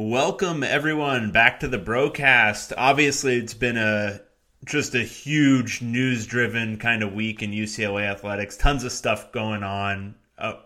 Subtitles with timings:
[0.00, 2.72] Welcome everyone back to the broadcast.
[2.78, 4.20] Obviously, it's been a
[4.64, 8.56] just a huge news-driven kind of week in UCLA athletics.
[8.56, 10.14] Tons of stuff going on.
[10.38, 10.60] Oh,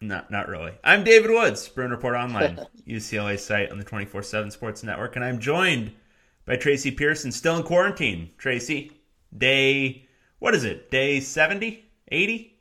[0.00, 0.72] not not really.
[0.82, 2.58] I'm David Woods, Bruin Report Online,
[2.88, 5.92] UCLA site on the 24/7 Sports Network, and I'm joined
[6.44, 8.32] by Tracy Pierson, still in quarantine.
[8.36, 8.90] Tracy,
[9.38, 10.08] day
[10.40, 10.90] what is it?
[10.90, 12.58] Day 70, 80?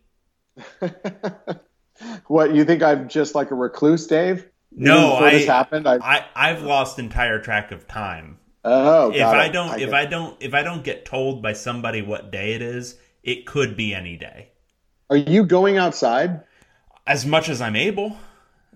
[2.28, 4.48] what you think I'm just like a recluse, Dave?
[4.76, 8.38] No, I, this happened, I, I have lost entire track of time.
[8.66, 12.02] Oh, if I don't I if I don't if I don't get told by somebody
[12.02, 14.50] what day it is, it could be any day.
[15.10, 16.44] Are you going outside?
[17.06, 18.18] As much as I'm able,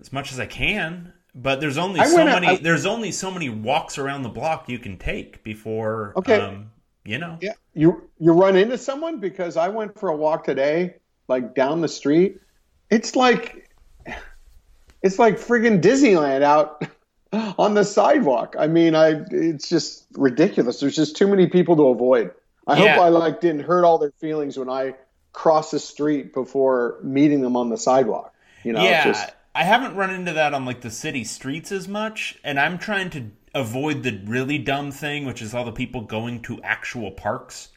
[0.00, 1.12] as much as I can.
[1.34, 4.28] But there's only I so out- many I- there's only so many walks around the
[4.28, 6.38] block you can take before Okay.
[6.38, 6.70] um,
[7.04, 7.38] you know.
[7.40, 7.52] Yeah.
[7.74, 10.96] You you run into someone because I went for a walk today,
[11.28, 12.40] like down the street.
[12.90, 13.67] It's like
[15.02, 16.84] it's like friggin' Disneyland out
[17.58, 18.56] on the sidewalk.
[18.58, 20.80] I mean, I it's just ridiculous.
[20.80, 22.32] There's just too many people to avoid.
[22.66, 22.94] I Yeah.
[22.94, 24.94] hope I like didn't hurt all their feelings when I
[25.32, 28.34] crossed the street before meeting them on the sidewalk.
[28.64, 31.88] You know, yeah, just I haven't run into that on like the city streets as
[31.88, 36.02] much, and I'm trying to avoid the really dumb thing, which is all the people
[36.02, 37.68] going to actual parks.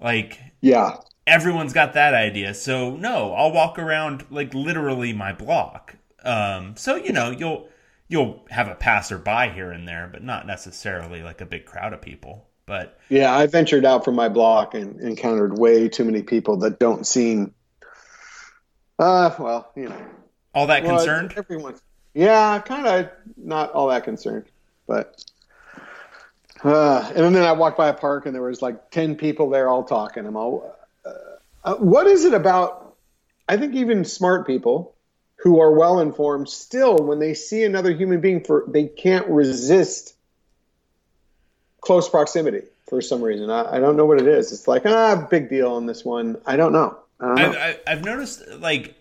[0.00, 0.96] Like yeah.
[1.26, 2.54] everyone's got that idea.
[2.54, 5.96] So no, I'll walk around like literally my block.
[6.24, 7.68] Um, so you know you'll
[8.08, 12.00] you'll have a passerby here and there, but not necessarily like a big crowd of
[12.00, 12.46] people.
[12.66, 16.78] But Yeah, I ventured out from my block and encountered way too many people that
[16.78, 17.54] don't seem.
[18.98, 20.06] Uh, well, you know,
[20.54, 21.34] all that well, concerned.
[21.36, 21.76] Everyone,
[22.14, 24.46] yeah, kind of not all that concerned,
[24.86, 25.24] but.
[26.64, 29.68] Uh, and then I walked by a park and there was like ten people there
[29.68, 30.26] all talking.
[30.26, 31.10] I'm all, uh,
[31.62, 32.96] uh, what is it about?
[33.48, 34.96] I think even smart people
[35.38, 40.14] who are well informed still, when they see another human being, for they can't resist
[41.80, 43.50] close proximity for some reason.
[43.50, 44.52] I, I don't know what it is.
[44.52, 46.40] It's like ah, big deal on this one.
[46.46, 46.98] I don't know.
[47.20, 47.46] I.
[47.46, 49.00] I've, I've noticed like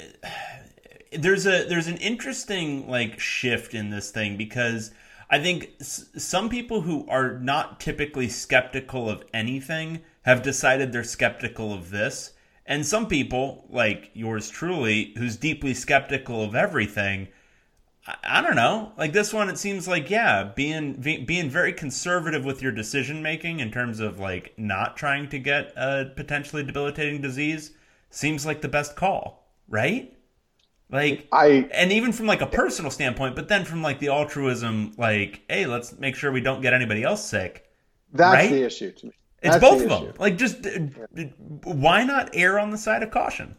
[1.11, 4.91] there's a there's an interesting like shift in this thing because
[5.29, 11.03] I think s- some people who are not typically skeptical of anything have decided they're
[11.03, 12.33] skeptical of this,
[12.67, 17.29] and some people like yours truly, who's deeply skeptical of everything.
[18.07, 18.93] I- I don't know.
[18.97, 23.21] Like this one, it seems like yeah, being be, being very conservative with your decision
[23.21, 27.71] making in terms of like not trying to get a potentially debilitating disease
[28.09, 30.13] seems like the best call, right?
[30.89, 34.93] Like I and even from like a personal standpoint, but then from like the altruism,
[34.97, 37.65] like, hey, let's make sure we don't get anybody else sick.
[38.11, 38.49] that's right?
[38.49, 39.13] the issue to me.
[39.47, 40.03] It's That's both the of them.
[40.09, 40.19] issue.
[40.19, 41.23] Like, just uh,
[41.63, 43.55] why not err on the side of caution?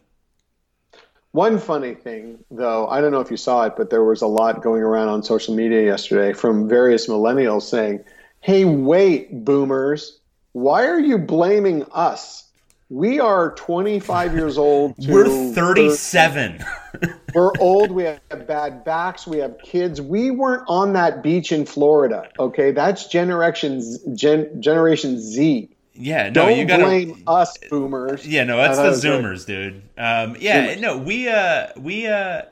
[1.31, 4.27] One funny thing, though, I don't know if you saw it, but there was a
[4.27, 8.03] lot going around on social media yesterday from various millennials saying,
[8.41, 10.19] "Hey, wait, boomers,
[10.53, 12.45] why are you blaming us?
[12.91, 14.95] We are 25 years old.
[15.01, 16.65] To We're 37.
[17.35, 17.91] We're old.
[17.91, 19.27] We have bad backs.
[19.27, 20.01] We have kids.
[20.01, 22.27] We weren't on that beach in Florida.
[22.39, 25.69] Okay, that's Generation Z- Gen, Generation Z.
[25.99, 28.25] yeah, no, Don't you gotta blame us, boomers.
[28.27, 29.75] Yeah, no, that's the Zoomers, dude.
[29.97, 30.79] Um, yeah, Zoomers.
[30.81, 32.43] no, we uh, we uh,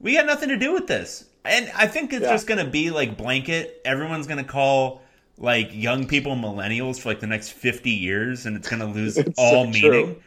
[0.00, 2.32] we got nothing to do with this, and I think it's Yeah.
[2.32, 3.80] just gonna be like blanket.
[3.84, 5.02] Everyone's gonna call
[5.38, 9.64] like young people millennials for like the next fifty years, and it's gonna lose all
[9.64, 10.22] so meaning.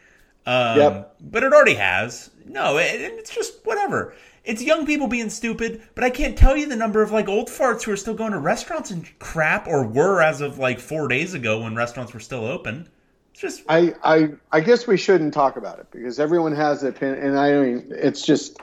[0.46, 1.16] Um, Yep.
[1.22, 2.30] But it already has.
[2.48, 4.14] No, it, it's just whatever.
[4.44, 7.48] It's young people being stupid, but I can't tell you the number of like old
[7.48, 11.08] farts who are still going to restaurants and crap, or were as of like four
[11.08, 12.88] days ago when restaurants were still open.
[13.32, 16.90] It's just I, I I guess we shouldn't talk about it because everyone has an
[16.90, 18.58] opinion, and I mean it's just.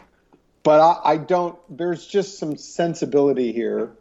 [0.63, 1.59] But I, I don't.
[1.69, 3.91] There's just some sensibility here,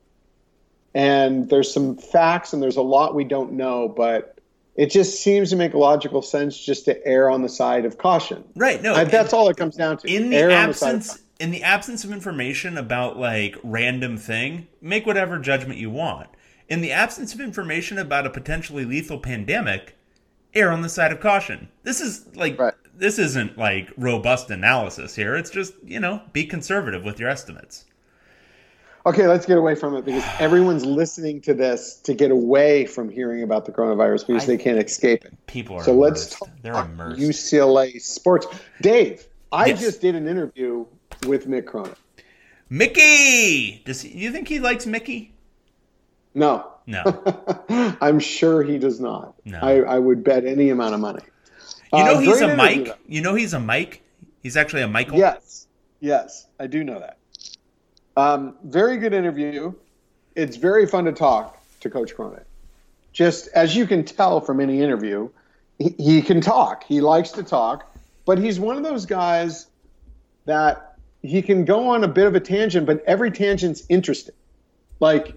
[0.94, 3.88] and there's some facts, and there's a lot we don't know.
[3.88, 4.31] But
[4.75, 8.43] it just seems to make logical sense just to err on the side of caution.
[8.56, 8.83] right.
[8.83, 10.09] No, I, that's all it comes down to.
[10.09, 15.07] in the Err the absence in the absence of information about like random thing, make
[15.07, 16.28] whatever judgment you want.
[16.69, 19.97] In the absence of information about a potentially lethal pandemic,
[20.54, 21.68] err on the side of caution.
[21.83, 22.75] This is like Right.
[22.97, 25.34] this isn't like robust analysis here.
[25.34, 27.84] It's just, you know, be conservative with your estimates.
[29.04, 33.09] Okay, let's get away from it because everyone's listening to this to get away from
[33.09, 35.34] hearing about the coronavirus because I- they can't escape it.
[35.47, 36.39] People are So let's immersed.
[36.39, 37.21] talk They're immersed.
[37.21, 38.47] UCLA sports.
[38.81, 39.81] Dave, I Yes.
[39.81, 40.87] just did an interview
[41.27, 41.95] with Mick Cronin.
[42.71, 43.83] Mickey!
[43.84, 45.34] Does he, you think he likes Mickey?
[46.34, 47.03] No, No.
[48.01, 49.34] I'm sure he does not.
[49.45, 49.59] No.
[49.60, 51.21] I, I would bet any amount of money.
[51.93, 52.99] You know Uh, he's a Mike.
[53.07, 54.03] You know he's a Mike.
[54.43, 55.19] He's actually a Michael.
[55.19, 55.66] Yes,
[56.01, 57.19] yes, I do know that.
[58.16, 59.72] Um, very good interview.
[60.34, 62.44] it's very fun to talk to Coach Cronin.
[63.12, 65.28] Just as you can tell from any interview,
[65.78, 66.84] he, he can talk.
[66.84, 67.94] He likes to talk,
[68.24, 69.66] but he's one of those guys
[70.47, 74.34] that he can go on a bit of a tangent, but every tangent's interesting.
[75.00, 75.34] Like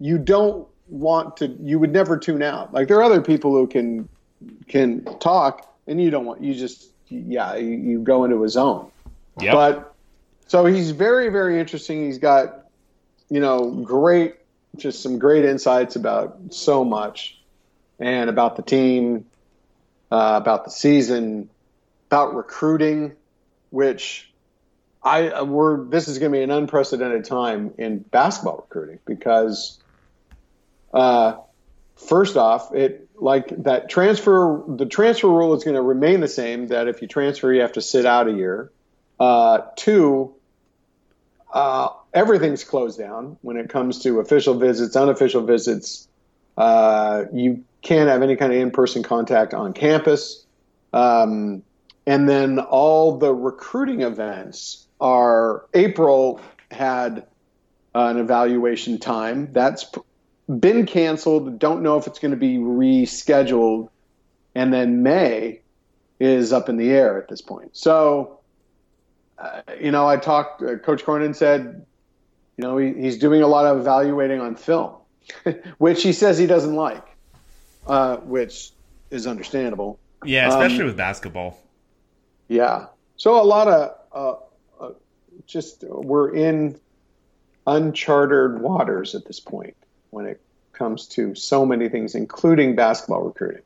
[0.00, 2.72] you don't want to, you would never tune out.
[2.72, 4.08] Like there are other people who can
[4.66, 8.90] can talk, and you don't want you just yeah you, you go into a zone.
[9.40, 9.52] Yep.
[9.54, 9.91] But
[10.52, 12.04] so he's very very interesting.
[12.04, 12.66] He's got
[13.30, 14.34] you know great
[14.76, 17.40] just some great insights about so much
[17.98, 19.24] and about the team,
[20.10, 21.48] uh, about the season,
[22.08, 23.12] about recruiting,
[23.70, 24.30] which
[25.02, 29.80] I we're this is going to be an unprecedented time in basketball recruiting because
[30.92, 31.36] uh,
[31.96, 36.66] first off, it like that transfer the transfer rule is going to remain the same
[36.66, 38.70] that if you transfer you have to sit out a year.
[39.18, 40.34] Uh, two,
[41.52, 46.08] uh, everything's closed down when it comes to official visits, unofficial visits.
[46.56, 50.44] Uh, you can't have any kind of in-person contact on campus,
[50.92, 51.62] um,
[52.06, 55.66] and then all the recruiting events are.
[55.74, 56.40] April
[56.70, 57.26] had
[57.94, 59.86] an evaluation time that's
[60.48, 61.58] been canceled.
[61.58, 63.88] Don't know if it's going to be rescheduled,
[64.54, 65.60] and then May
[66.18, 67.76] is up in the air at this point.
[67.76, 68.38] So.
[69.42, 70.62] Uh, you know, I talked.
[70.62, 71.84] Uh, Coach Cronin said
[72.56, 74.94] you know, he, he's doing a lot of evaluating on film,
[75.78, 77.04] which he says he doesn't like,
[77.86, 78.70] uh, which
[79.10, 79.98] is understandable.
[80.24, 81.58] Yeah, especially um, with basketball.
[82.48, 82.86] Yeah.
[83.16, 84.90] So a lot of uh, uh,
[85.46, 86.78] just we're in
[87.66, 89.76] uncharted waters at this point
[90.10, 90.40] when it
[90.72, 93.62] comes to so many things, including basketball recruiting.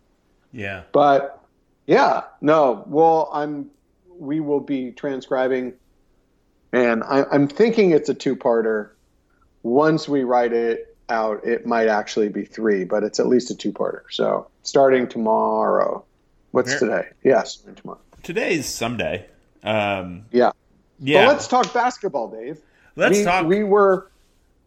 [0.52, 0.84] Yeah.
[0.92, 1.42] But
[1.86, 2.84] yeah, no.
[2.86, 3.70] Well, I'm.
[4.18, 5.74] We will be transcribing
[6.72, 8.90] and I, am thinking it's a two-parter.
[9.62, 13.54] Once we write it out, it might actually be three, but it's at least a
[13.54, 14.02] two-parter.
[14.10, 16.04] So starting tomorrow.
[16.50, 17.08] What's today?
[17.22, 18.00] Yes, tomorrow.
[18.22, 19.26] Today's Sunday.
[19.62, 20.52] Um, yeah.
[20.98, 21.26] Yeah.
[21.26, 22.58] But let's talk basketball, Dave.
[22.94, 23.46] Let's we, talk.
[23.46, 24.10] We were.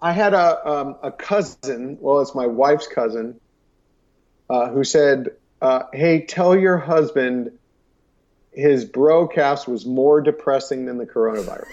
[0.02, 1.98] I had a um, a cousin.
[2.00, 3.40] Well, it's my wife's cousin,
[4.50, 5.32] uh, who said,
[5.62, 7.58] uh, "Hey, tell your husband
[8.60, 11.68] his broadcast was more depressing than the coronavirus.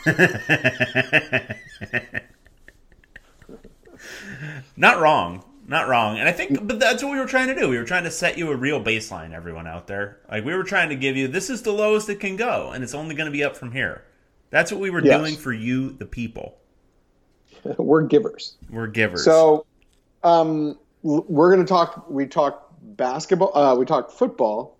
[4.76, 5.44] Not wrong.
[5.66, 6.18] Not wrong.
[6.18, 7.68] And I think but that's what we were trying to do.
[7.68, 10.20] We were trying to set you a real baseline, everyone out there.
[10.30, 12.84] Like we were trying to give you this is the lowest it can go, and
[12.84, 14.04] it's only going to be up from here.
[14.50, 15.18] That's what we were yes.
[15.18, 16.56] doing for you, the people.
[17.78, 18.56] we're givers.
[18.70, 19.24] We're givers.
[19.24, 19.66] So
[20.22, 24.75] um, we're going to talk we talked basketball, uh, we talked football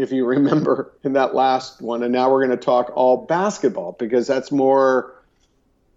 [0.00, 2.02] if you remember in that last one.
[2.02, 5.14] And now we're going to talk all basketball because that's more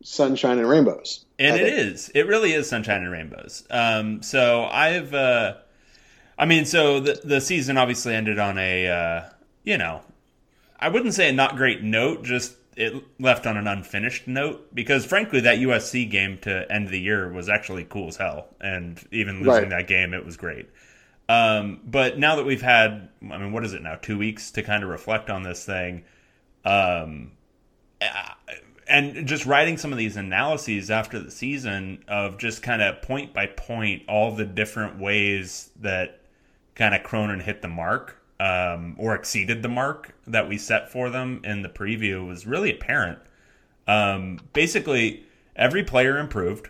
[0.03, 1.25] sunshine and rainbows.
[1.39, 2.09] And it is.
[2.09, 3.65] It really is sunshine and rainbows.
[3.69, 5.55] Um, so I've, uh,
[6.37, 9.29] I mean, so the the season obviously ended on a, uh,
[9.63, 10.01] you know,
[10.79, 15.05] I wouldn't say a not great note, just it left on an unfinished note because
[15.05, 19.43] frankly that USC game to end the year was actually cool as hell and even
[19.43, 19.69] losing right.
[19.69, 20.67] that game it was great.
[21.29, 23.95] Um, but now that we've had, I mean, what is it now?
[23.95, 26.03] Two weeks to kind of reflect on this thing,
[26.65, 27.31] um,
[28.87, 33.33] and just writing some of these analyses after the season of just kind of point
[33.33, 36.19] by point all the different ways that
[36.75, 41.09] kind of Cronin hit the mark um, or exceeded the mark that we set for
[41.09, 43.19] them in the preview was really apparent.
[43.87, 46.69] Um, basically, every player improved.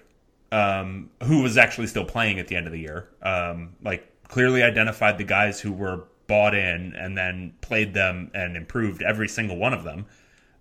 [0.51, 3.09] Um, who was actually still playing at the end of the year.
[3.23, 8.57] Um, like clearly identified the guys who were bought in and then played them and
[8.57, 10.07] improved every single one of them.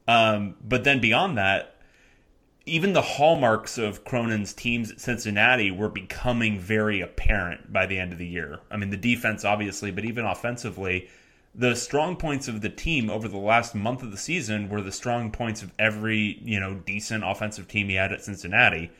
[0.06, 1.80] Um, but then beyond that,
[2.66, 8.12] even the hallmarks of Cronin's teams at Cincinnati were becoming very apparent by the end
[8.12, 8.60] of the year.
[8.70, 11.08] I mean, the defense, obviously, but even offensively,
[11.54, 14.92] the strong points of the team over the last month of the season were the
[14.92, 18.90] strong points of every, you know, decent offensive team he had at Cincinnati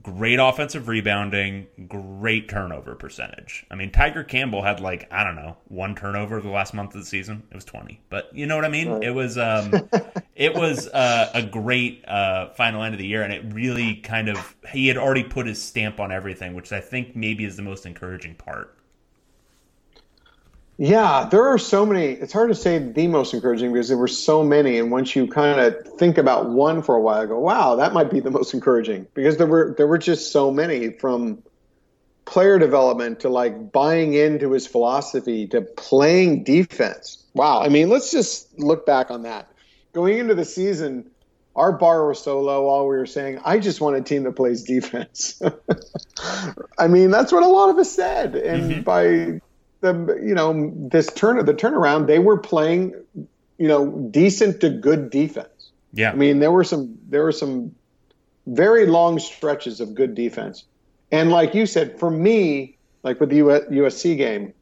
[0.00, 3.66] great offensive rebounding, great turnover percentage.
[3.70, 7.00] I mean, Tiger Campbell had like I don't know one turnover the last month of
[7.00, 7.42] the season.
[7.50, 8.88] It was twenty, but you know what I mean.
[8.88, 9.04] Right.
[9.04, 9.72] It was um,
[10.34, 14.28] it was uh, a great uh, final end of the year, and it really kind
[14.28, 17.62] of he had already put his stamp on everything, which I think maybe is the
[17.62, 18.76] most encouraging part.
[20.82, 22.06] Yeah, there are so many.
[22.06, 24.80] It's hard to say the most encouraging because there were so many.
[24.80, 27.92] And once you kind of think about one for a while, I go, "Wow, that
[27.92, 31.44] might be the most encouraging," because there were there were just so many from
[32.24, 37.26] player development to like buying into his philosophy to playing defense.
[37.32, 39.52] Wow, I mean, let's just look back on that.
[39.92, 41.12] Going into the season,
[41.54, 44.32] our bar was so low, all we were saying, I just want a team that
[44.32, 45.40] plays defense.
[46.76, 48.34] I mean, that's what a lot of us said.
[48.34, 48.82] And mm-hmm.
[48.82, 49.40] by
[49.82, 52.94] the, you know, this turn the turnaround, they were playing,
[53.58, 55.70] you know, decent to good defense.
[55.92, 56.12] Yeah.
[56.12, 57.74] I mean, there were some, there were some
[58.46, 60.64] very long stretches of good defense.
[61.10, 64.54] And like you said, for me, like with the USC game,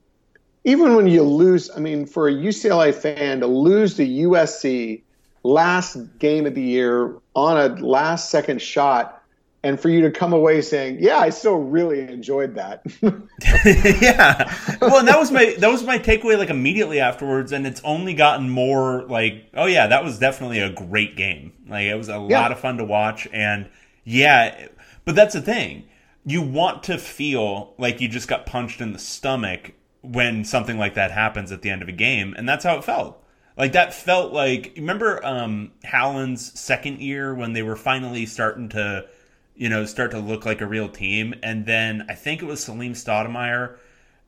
[0.65, 5.03] even when you lose, I mean, for a UCLA fan to lose to USC
[5.43, 9.20] last game of the year on a last second shot
[9.62, 12.83] and for you to come away saying, "Yeah, I still really enjoyed that."
[14.02, 14.55] yeah.
[14.81, 18.14] Well, and that was my that was my takeaway like immediately afterwards and it's only
[18.14, 22.26] gotten more like, "Oh yeah, that was definitely a great game." Like it was a
[22.29, 22.40] yeah.
[22.40, 23.69] lot of fun to watch and
[24.05, 24.69] yeah,
[25.05, 25.88] but that's the thing.
[26.25, 30.95] You want to feel like you just got punched in the stomach when something like
[30.95, 33.23] that happens at the end of a game, and that's how it felt.
[33.59, 39.05] Like that felt like remember um Howland's second year when they were finally starting to
[39.54, 42.62] you know start to look like a real team and then I think it was
[42.62, 43.76] Salim Stoudemire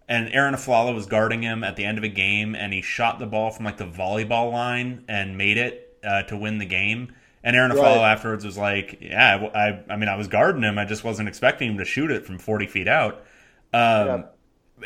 [0.09, 3.19] and Arron Afflalo was guarding him at the end of a game and he shot
[3.19, 7.14] the ball from like the volleyball line and made it uh, to win the game.
[7.45, 8.12] And Arron right.
[8.12, 10.79] afterwards was like, "Yeah, I, I mean, I was guarding him.
[10.79, 13.25] I just wasn't expecting him to shoot it from 40 feet out."
[13.75, 14.26] Um,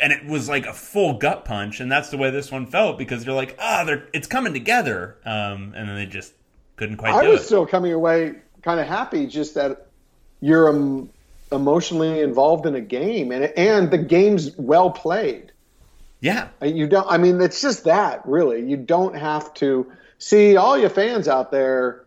[0.00, 2.98] and it was like a full gut punch, and that's the way this one felt
[2.98, 6.32] because you're like, ah, oh, they're it's coming together, um, and then they just
[6.76, 7.14] couldn't quite.
[7.14, 7.44] I was it.
[7.44, 9.85] still coming away kind of happy, just that
[10.40, 11.08] you're um,
[11.52, 15.52] emotionally involved in a game, and and the game's well played.
[16.20, 17.06] Yeah, you don't.
[17.08, 18.68] I mean, it's just that really.
[18.68, 22.04] You don't have to see all your fans out there.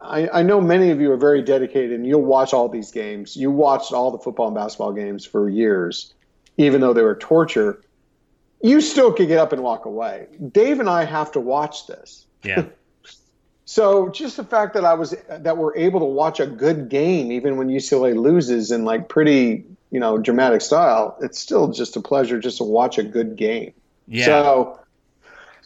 [0.00, 3.36] I, I know many of you are very dedicated, and you'll watch all these games.
[3.36, 6.14] You watched all the football and basketball games for years
[6.56, 7.82] even though they were torture,
[8.62, 10.26] you still could get up and walk away.
[10.52, 12.26] Dave and I have to watch this.
[12.42, 12.66] Yeah.
[13.72, 17.32] so just the fact that I was that we're able to watch a good game
[17.32, 22.00] even when UCLA loses in like pretty, you know, dramatic style, it's still just a
[22.02, 23.72] pleasure just to watch a good game.
[24.06, 24.26] Yeah.
[24.26, 24.80] So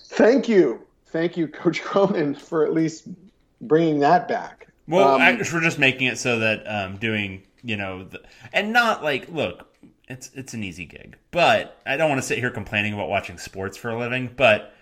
[0.04, 0.86] thank you.
[1.06, 3.08] Thank you Coach Cronin for at least
[3.60, 4.68] bringing that back.
[4.86, 8.22] Well, um, I, we're just making it so that um, doing, you know, the,
[8.52, 9.74] and not like, look,
[10.06, 11.16] it's it's an easy gig.
[11.32, 14.75] But I don't want to sit here complaining about watching sports for a living, but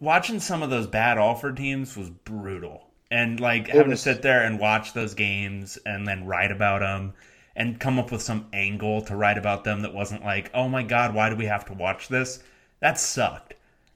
[0.00, 2.84] watching some of those bad Alford teams was brutal.
[3.10, 4.02] And like having was...
[4.02, 7.14] to sit there and watch those games and then write about them
[7.56, 10.82] and come up with some angle to write about them that wasn't like, "Oh my
[10.82, 12.42] god, why do we have to watch this?"
[12.80, 13.54] That sucked.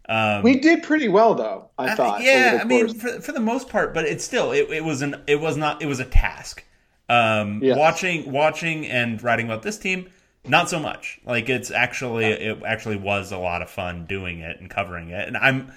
[0.08, 2.22] Um, we did pretty well though, I, I thought.
[2.22, 5.22] Yeah, I mean for for the most part, but it's still it, it was an
[5.26, 6.64] it was not it was a task.
[7.08, 7.76] Um, yes.
[7.76, 10.08] Watching, watching, and writing about this team,
[10.44, 11.20] not so much.
[11.24, 15.28] Like it's actually, it actually was a lot of fun doing it and covering it.
[15.28, 15.72] And I'm,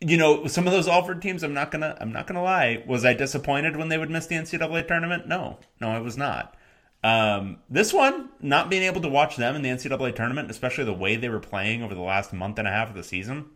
[0.00, 2.82] you know, some of those Alford teams, I'm not gonna, I'm not gonna lie.
[2.86, 5.26] Was I disappointed when they would miss the NCAA tournament?
[5.26, 6.56] No, no, I was not.
[7.04, 10.92] Um, this one, not being able to watch them in the NCAA tournament, especially the
[10.92, 13.46] way they were playing over the last month and a half of the season,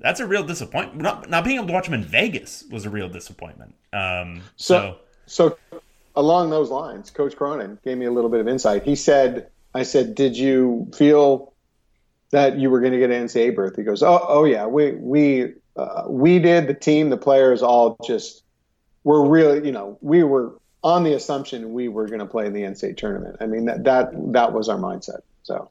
[0.00, 1.00] that's a real disappointment.
[1.00, 3.74] Not, not being able to watch them in Vegas was a real disappointment.
[3.92, 5.80] Um, so, so, so
[6.16, 8.82] along those lines, Coach Cronin gave me a little bit of insight.
[8.82, 11.52] He said, I said, did you feel
[12.30, 13.76] that you were going to get an NCAA berth?
[13.76, 17.96] He goes, oh, oh yeah, we, we, uh, we did the team, the players all
[18.04, 18.42] just
[19.04, 22.52] were really, you know, we were on the assumption we were going to play in
[22.52, 23.36] the NCAA tournament.
[23.40, 25.20] I mean, that, that, that was our mindset.
[25.42, 25.70] So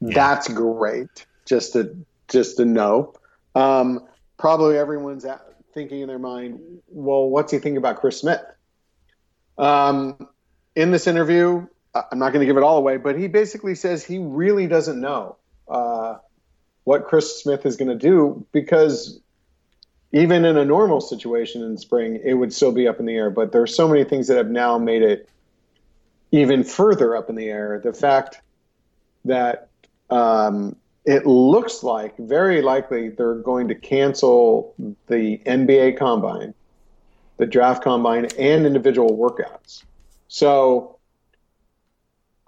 [0.00, 0.14] yeah.
[0.14, 1.26] that's great.
[1.44, 1.96] Just to,
[2.28, 3.14] just to know.
[3.54, 4.06] Um,
[4.38, 5.26] probably everyone's
[5.74, 8.42] thinking in their mind, well, what's he thinking about Chris Smith?
[9.58, 10.28] Um,
[10.74, 14.04] in this interview, I'm not going to give it all away, but he basically says
[14.04, 15.36] he really doesn't know
[15.68, 16.16] uh,
[16.84, 19.20] what Chris Smith is going to do because
[20.12, 23.30] even in a normal situation in spring, it would still be up in the air.
[23.30, 25.28] But there are so many things that have now made it
[26.30, 27.80] even further up in the air.
[27.82, 28.40] The fact
[29.24, 29.68] that
[30.10, 34.74] um, it looks like very likely they're going to cancel
[35.08, 36.54] the NBA combine
[37.42, 39.82] the draft combine and individual workouts.
[40.28, 40.98] So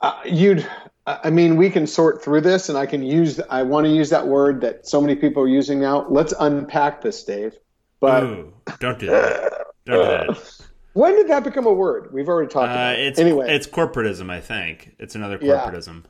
[0.05, 0.69] uh, you'd,
[1.07, 3.41] I mean, we can sort through this, and I can use.
[3.49, 6.07] I want to use that word that so many people are using now.
[6.09, 7.57] Let's unpack this, Dave.
[8.01, 9.67] But Ooh, don't do that.
[9.87, 10.61] Don't do that.
[10.95, 12.11] When did that become a word?
[12.13, 12.99] We've already talked uh, about.
[13.01, 13.07] It.
[13.09, 14.31] It's, anyway, it's corporatism.
[14.31, 16.05] I think it's another corporatism.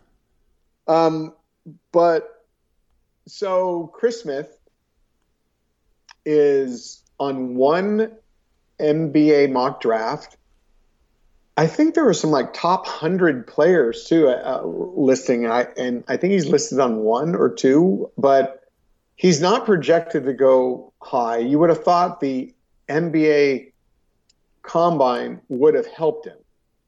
[0.86, 0.94] Yeah.
[0.94, 1.32] Um,
[1.90, 2.44] but
[3.26, 4.58] so Chris Smith
[6.26, 8.12] is on one
[8.78, 10.36] NBA mock draft.
[11.56, 16.04] I think there were some like top hundred players too uh, listing, and I and
[16.08, 18.64] I think he's listed on one or two, but
[19.16, 21.38] he's not projected to go high.
[21.38, 22.52] You would have thought the
[22.88, 23.72] NBA
[24.62, 26.38] combine would have helped him,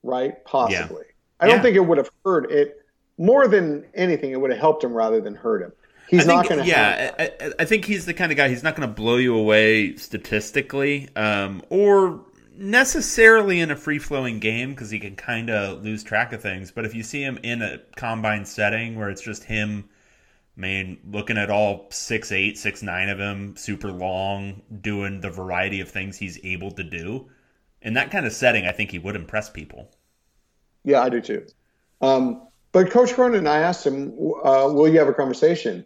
[0.03, 0.45] right?
[0.45, 1.05] Possibly.
[1.07, 1.13] Yeah.
[1.39, 1.63] I don't yeah.
[1.63, 2.83] think it would have hurt it
[3.19, 4.33] more than anything.
[4.33, 5.73] It would have helped him rather than hurt him.
[6.09, 6.67] He's think, not going to.
[6.67, 8.49] Yeah, I, I, think he's the kind of guy.
[8.49, 12.21] He's not going to blow you away statistically, um, or
[12.57, 16.71] necessarily in a free flowing game because he can kind of lose track of things.
[16.71, 19.89] But if you see him in a combine setting where it's just him,
[20.57, 25.31] I mean, looking at all six eight, six nine of him, super long, doing the
[25.31, 27.29] variety of things he's able to do,
[27.83, 29.91] in that kind of setting, I think he would impress people.
[30.85, 31.47] Yeah, I do too.
[32.01, 35.85] Um, but Coach Cronin, I asked him, uh, "Will you have a conversation?"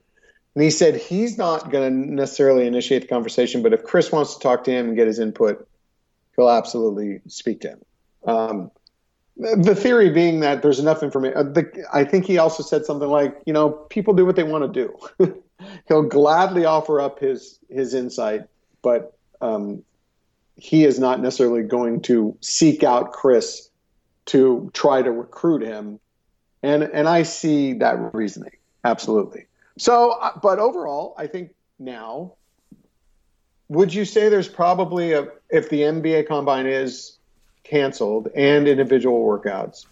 [0.55, 4.35] And he said he's not going to necessarily initiate the conversation, but if Chris wants
[4.35, 5.67] to talk to him and get his input,
[6.37, 7.81] he'll absolutely speak to him.
[8.27, 8.71] Um,
[9.37, 11.39] the theory being that there's enough information.
[11.39, 14.43] Uh, the, I think he also said something like, you know, people do what they
[14.43, 14.87] want to
[15.19, 15.43] do.
[15.89, 18.43] he'll gladly offer up his his insight,
[18.83, 19.83] but um,
[20.57, 23.71] he is not necessarily going to seek out Chris
[24.27, 26.01] to try to recruit him.
[26.63, 29.47] And and I see that reasoning absolutely.
[29.79, 32.35] So, uh, but overall, I think now,
[33.71, 37.17] would you say there's probably a if the NBA Combine is
[37.62, 39.87] canceled and individual workouts,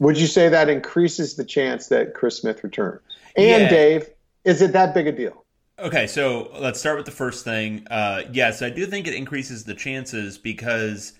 [0.00, 3.00] would you say that increases the chance that Chris Smith returns?
[3.36, 3.68] And yeah.
[3.68, 4.10] Dave,
[4.44, 5.44] is it that big a deal?
[5.78, 7.86] Okay, so let's start with the first thing.
[7.88, 11.12] Uh, yes, I do think it increases the chances because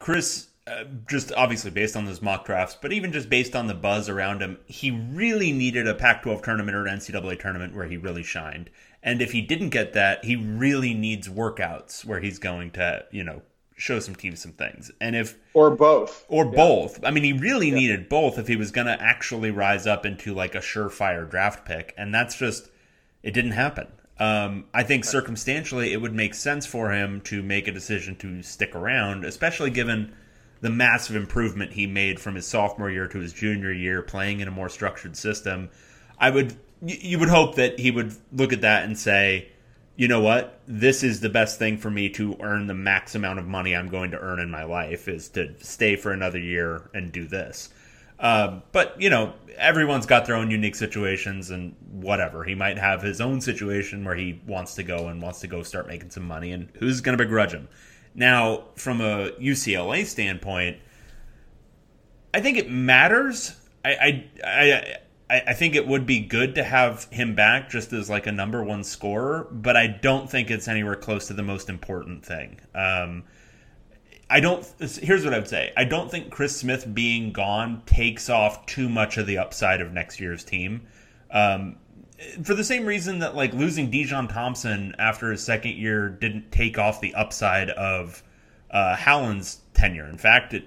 [0.00, 3.74] Chris uh, just obviously based on those mock drafts, but even just based on the
[3.74, 7.86] buzz around him, he really needed a Pac 12 tournament or an NCAA tournament where
[7.86, 8.70] he really shined.
[9.02, 13.24] And if he didn't get that, he really needs workouts where he's going to, you
[13.24, 13.42] know,
[13.76, 14.90] show some teams some things.
[15.00, 15.36] And if.
[15.54, 16.24] Or both.
[16.28, 16.50] Or yeah.
[16.50, 17.04] both.
[17.04, 17.74] I mean, he really yeah.
[17.74, 21.64] needed both if he was going to actually rise up into like a surefire draft
[21.64, 21.94] pick.
[21.96, 22.70] And that's just.
[23.22, 23.88] It didn't happen.
[24.18, 28.42] Um, I think circumstantially, it would make sense for him to make a decision to
[28.42, 30.14] stick around, especially given
[30.60, 34.48] the massive improvement he made from his sophomore year to his junior year, playing in
[34.48, 35.70] a more structured system.
[36.18, 39.48] I would you would hope that he would look at that and say,
[39.96, 43.38] you know what, this is the best thing for me to earn the max amount
[43.38, 46.88] of money I'm going to earn in my life is to stay for another year
[46.94, 47.68] and do this.
[48.18, 52.44] Uh, but you know, everyone's got their own unique situations and whatever.
[52.44, 55.62] He might have his own situation where he wants to go and wants to go
[55.62, 57.68] start making some money, and who's going to begrudge him?
[58.14, 60.78] Now, from a UCLA standpoint,
[62.34, 63.54] I think it matters.
[63.84, 63.90] I,
[64.44, 64.96] I,
[65.30, 68.32] I, I think it would be good to have him back just as like a
[68.32, 72.60] number one scorer, but I don't think it's anywhere close to the most important thing.
[72.74, 73.24] Um,
[74.28, 74.64] I don't.
[74.78, 75.72] Here's what I would say.
[75.76, 79.92] I don't think Chris Smith being gone takes off too much of the upside of
[79.92, 80.86] next year's team.
[81.32, 81.76] Um,
[82.42, 86.78] for the same reason that like losing Dijon Thompson after his second year didn't take
[86.78, 88.22] off the upside of
[88.70, 90.06] uh, Howland's tenure.
[90.06, 90.64] In fact, it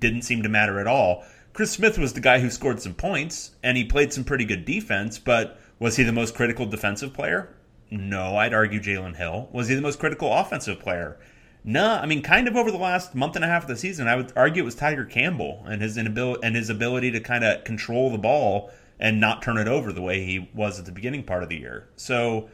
[0.00, 1.24] didn't seem to matter at all.
[1.52, 4.64] Chris Smith was the guy who scored some points and he played some pretty good
[4.64, 7.54] defense, but was he the most critical defensive player?
[7.90, 9.48] No, I'd argue Jalen Hill.
[9.52, 11.18] Was he the most critical offensive player?
[11.64, 14.06] No, I mean, kind of over the last month and a half of the season,
[14.06, 17.42] I would argue it was Tiger Campbell and his inability and his ability to kind
[17.42, 20.92] of control the ball and not turn it over the way he was at the
[20.92, 21.88] beginning part of the year.
[21.96, 22.48] So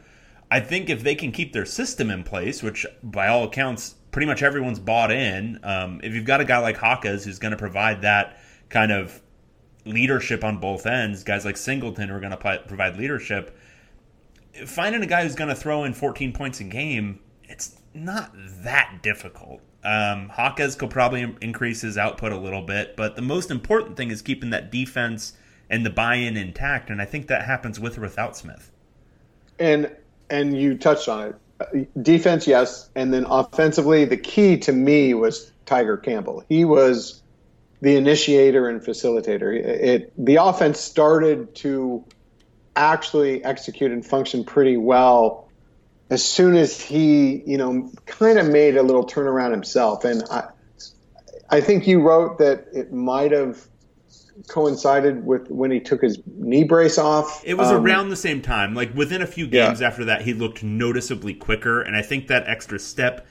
[0.51, 4.27] I think if they can keep their system in place, which by all accounts, pretty
[4.27, 7.57] much everyone's bought in, um, if you've got a guy like Jaquez who's going to
[7.57, 9.21] provide that kind of
[9.85, 13.57] leadership on both ends, guys like Singleton who are going to provide leadership,
[14.65, 18.99] finding a guy who's going to throw in 14 points a game, it's not that
[19.01, 19.61] difficult.
[19.83, 24.11] Um, Jaquez could probably increase his output a little bit, but the most important thing
[24.11, 25.33] is keeping that defense
[25.69, 26.89] and the buy-in intact.
[26.89, 28.71] And I think that happens with or without Smith.
[29.59, 29.95] And
[30.29, 32.03] and you touched on it.
[32.03, 36.43] Defense, yes, and then offensively, the key to me was Tiger Campbell.
[36.49, 37.21] He was
[37.81, 39.55] the initiator and facilitator.
[39.55, 42.03] It, it the offense started to
[42.75, 45.49] actually execute and function pretty well
[46.09, 50.03] as soon as he, you know, kind of made a little turnaround himself.
[50.05, 50.49] And I,
[51.49, 53.65] I think you wrote that it might have
[54.47, 57.43] coincided with when he took his knee brace off.
[57.45, 58.73] It was um, around the same time.
[58.73, 59.87] Like within a few games yeah.
[59.87, 63.25] after that, he looked noticeably quicker, and I think that extra step.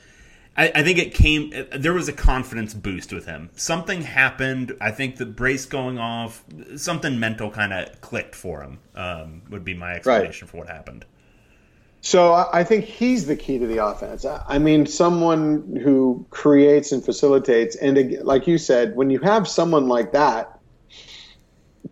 [0.54, 1.50] I, I, think it came.
[1.74, 3.48] There was a confidence boost with him.
[3.56, 4.76] Something happened.
[4.82, 6.44] I think the brace going off,
[6.76, 8.78] something mental kind of clicked for him.
[8.94, 10.50] Um, would be my explanation right.
[10.50, 11.06] for what happened.
[12.04, 14.26] So I think he's the key to the offense.
[14.26, 19.86] I mean, someone who creates and facilitates, and like you said, when you have someone
[19.86, 20.51] like that,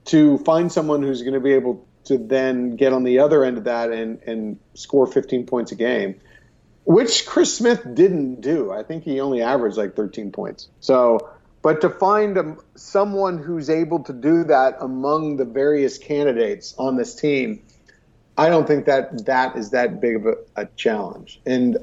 [0.06, 3.58] to find someone who's going to be able to then get on the other end
[3.58, 6.20] of that and, and score 15 points a game,
[6.84, 8.72] which Chris Smith didn't do.
[8.72, 10.68] I think he only averaged like 13 points.
[10.80, 11.30] So,
[11.62, 16.96] but to find a, someone who's able to do that among the various candidates on
[16.96, 17.62] this team,
[18.36, 21.40] I don't think that that is that big of a, a challenge.
[21.44, 21.76] And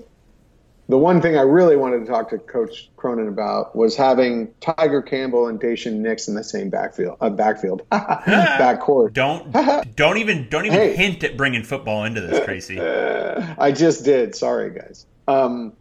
[0.90, 5.02] the one thing I really wanted to talk to Coach Cronin about was having Tiger
[5.02, 9.14] Campbell and Daishen Nix in the same backfield, uh, backfield, backcourt.
[9.14, 9.52] Don't
[9.96, 10.96] don't even don't even hey.
[10.96, 12.80] hint at bringing football into this, Tracy.
[12.80, 14.36] Uh, I just did.
[14.36, 15.06] Sorry, guys.
[15.28, 15.74] Um,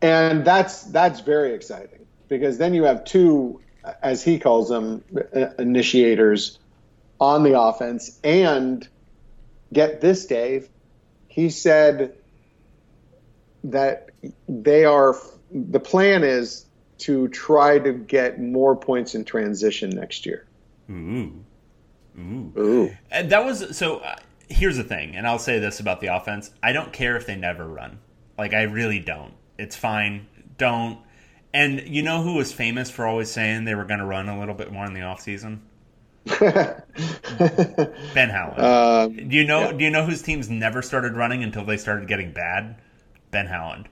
[0.00, 3.60] and that's that's very exciting because then you have two,
[4.00, 5.04] as he calls them,
[5.58, 6.58] initiators
[7.20, 8.18] on the offense.
[8.22, 8.86] And
[9.72, 10.68] get this, Dave.
[11.26, 12.14] He said
[13.64, 14.10] that
[14.48, 15.16] they are
[15.52, 16.66] the plan is
[16.98, 20.46] to try to get more points in transition next year.
[20.90, 21.44] Ooh.
[22.18, 22.52] Ooh.
[22.58, 22.96] Ooh.
[23.10, 24.16] And that was so uh,
[24.48, 26.50] here's the thing, and I'll say this about the offense.
[26.62, 27.98] I don't care if they never run.
[28.38, 29.34] Like I really don't.
[29.58, 30.26] It's fine.
[30.58, 30.98] Don't.
[31.52, 34.38] And you know who was famous for always saying they were going to run a
[34.38, 35.60] little bit more in the offseason?
[38.14, 38.60] ben Howland.
[38.60, 39.60] Um, do you know?
[39.62, 39.72] Yeah.
[39.72, 42.76] Do you know whose teams never started running until they started getting bad?
[43.30, 43.88] Ben Howland.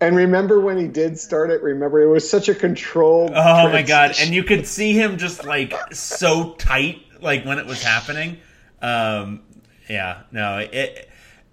[0.00, 1.62] And remember when he did start it?
[1.62, 3.32] Remember it was such a controlled.
[3.34, 4.14] Oh my god!
[4.18, 8.38] And you could see him just like so tight, like when it was happening.
[8.80, 9.42] Um,
[9.88, 11.08] yeah, no, it.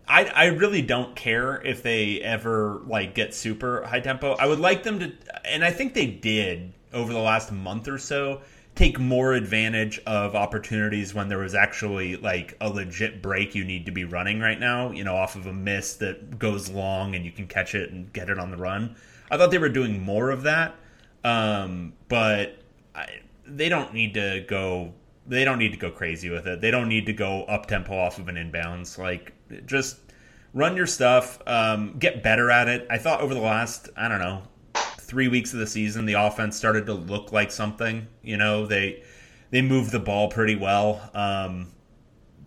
[0.08, 4.36] I, I really don't care if they ever like get super high tempo.
[4.36, 5.12] I would like them to,
[5.44, 8.42] and I think they did over the last month or so
[8.78, 13.88] take more advantage of opportunities when there was actually like a legit break you need
[13.88, 17.26] to be running right now, you know, off of a miss that goes long and
[17.26, 18.96] you can catch it and get it on the run.
[19.32, 20.76] I thought they were doing more of that,
[21.24, 22.60] um, but
[22.94, 23.08] I,
[23.48, 24.94] they don't need to go.
[25.26, 26.62] They don't need to go crazy with it.
[26.62, 29.00] They don't need to go up tempo off of an inbounds.
[29.00, 29.34] Like
[29.66, 29.98] just
[30.54, 32.86] run your stuff, um, get better at it.
[32.92, 34.44] I thought over the last I don't know
[35.08, 38.08] three weeks of the season, the offense started to look like something.
[38.22, 39.04] You know, they
[39.50, 41.10] they moved the ball pretty well.
[41.14, 41.72] Um,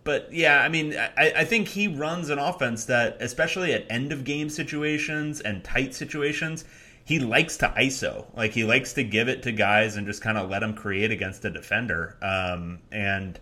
[0.03, 4.11] but yeah, I mean, I, I think he runs an offense that, especially at end
[4.11, 6.65] of game situations and tight situations,
[7.03, 8.25] he likes to ISO.
[8.35, 11.11] Like he likes to give it to guys and just kind of let them create
[11.11, 12.17] against a defender.
[12.21, 13.39] Um, and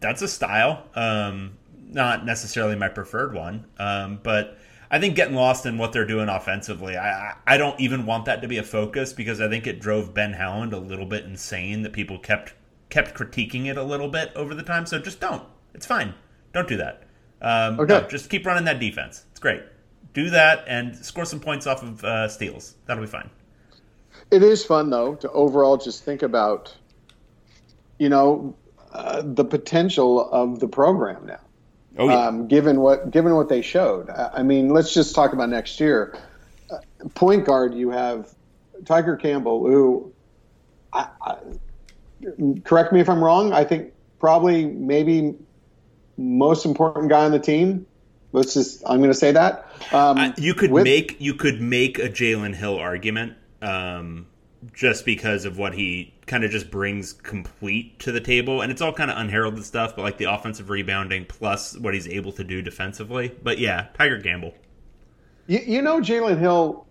[0.00, 0.84] that's a style.
[0.94, 1.56] Um,
[1.88, 4.58] not necessarily my preferred one, um, but
[4.90, 8.42] I think getting lost in what they're doing offensively, I I don't even want that
[8.42, 11.82] to be a focus because I think it drove Ben Howland a little bit insane
[11.82, 12.54] that people kept
[12.88, 14.86] kept critiquing it a little bit over the time.
[14.86, 15.42] So just don't.
[15.74, 16.14] It's fine.
[16.52, 17.02] Don't do that.
[17.42, 18.00] Um, okay.
[18.00, 19.24] No, just keep running that defense.
[19.30, 19.62] It's great.
[20.14, 22.74] Do that and score some points off of uh, steals.
[22.86, 23.28] That'll be fine.
[24.30, 26.74] It is fun though to overall just think about,
[27.98, 28.56] you know,
[28.92, 31.40] uh, the potential of the program now.
[31.98, 32.26] Oh, yeah.
[32.26, 34.10] um, given what given what they showed.
[34.10, 36.16] I mean, let's just talk about next year.
[36.70, 36.78] Uh,
[37.14, 38.34] point guard, you have
[38.84, 40.12] Tiger Campbell, who,
[40.92, 41.36] I, I,
[42.64, 43.52] correct me if I'm wrong.
[43.52, 45.34] I think probably maybe
[46.16, 47.86] most important guy on the team.
[48.32, 49.66] Let's just I'm going to say that.
[49.92, 53.34] Um, you could with, make you could make a Jalen Hill argument.
[53.62, 54.26] Um,
[54.72, 58.60] just because of what he kind of just brings complete to the table.
[58.60, 62.08] And it's all kind of unheralded stuff, but like the offensive rebounding plus what he's
[62.08, 63.32] able to do defensively.
[63.42, 64.54] But yeah, Tiger Campbell.
[65.46, 66.86] You, you know, Jalen Hill,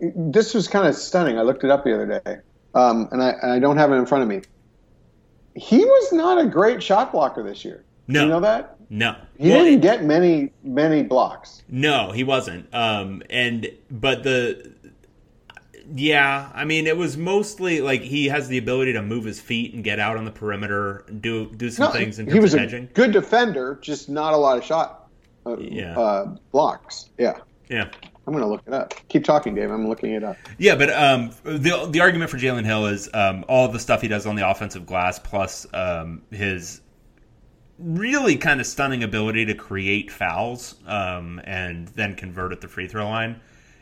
[0.00, 1.38] this was kind of stunning.
[1.38, 2.38] I looked it up the other day,
[2.74, 4.42] um, and, I, and I don't have it in front of me.
[5.54, 7.84] He was not a great shot blocker this year.
[8.08, 8.22] No.
[8.22, 8.76] You know that?
[8.88, 9.16] No.
[9.38, 11.62] He well, didn't get many many blocks.
[11.68, 12.72] No, he wasn't.
[12.72, 14.74] Um, and but the
[15.94, 19.74] yeah, I mean, it was mostly like he has the ability to move his feet
[19.74, 22.18] and get out on the perimeter, do do some no, things.
[22.18, 22.88] In he was a hedging.
[22.94, 25.08] good defender, just not a lot of shot
[25.44, 25.98] uh, yeah.
[25.98, 27.10] uh, blocks.
[27.18, 27.90] Yeah, yeah.
[28.26, 28.92] I'm going to look it up.
[29.08, 29.70] Keep talking, Dave.
[29.70, 30.36] I'm looking it up.
[30.58, 34.08] Yeah, but um, the the argument for Jalen Hill is um, all the stuff he
[34.08, 36.80] does on the offensive glass, plus um, his
[37.78, 42.88] really kind of stunning ability to create fouls um, and then convert at the free
[42.88, 43.38] throw line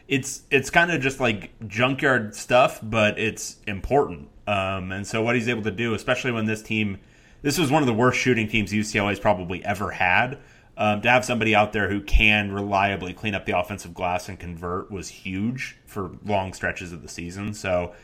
[0.06, 4.28] it's it's kind of just like junkyard stuff, but it's important.
[4.46, 6.98] Um, and so what he's able to do, especially when this team,
[7.42, 10.38] this was one of the worst shooting teams UCLA's probably ever had.
[10.76, 14.40] Um, to have somebody out there who can reliably clean up the offensive glass and
[14.40, 17.54] convert was huge for long stretches of the season.
[17.54, 17.94] So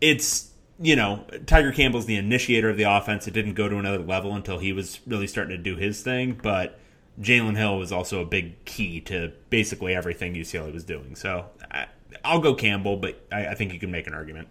[0.00, 3.28] it's you know Tiger Campbell's the initiator of the offense.
[3.28, 6.38] It didn't go to another level until he was really starting to do his thing,
[6.42, 6.78] but
[7.20, 11.16] Jalen Hill was also a big key to basically everything UCLA was doing.
[11.16, 11.86] So I,
[12.24, 14.48] will go Campbell, but I, I, think you can make an argument.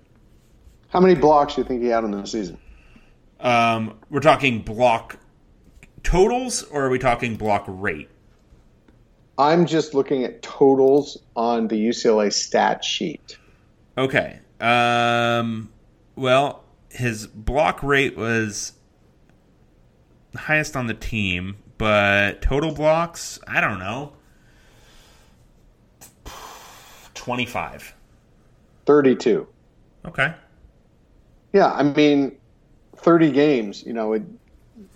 [0.89, 2.57] How many blocks do you think he had in the season?
[3.39, 5.17] Um, we're talking block
[6.03, 8.09] totals, or are we talking block rate?
[9.37, 13.37] I'm just looking at totals on the UCLA stat sheet.
[13.97, 14.39] Okay.
[14.59, 15.69] Um,
[16.15, 18.73] well, his block rate was
[20.31, 24.13] the highest on the team, but total blocks, I don't know.
[27.13, 27.93] 25.
[28.85, 29.47] 32.
[30.05, 30.33] Okay.
[31.53, 32.37] Yeah, I mean,
[32.95, 34.23] 30 games, you know, it,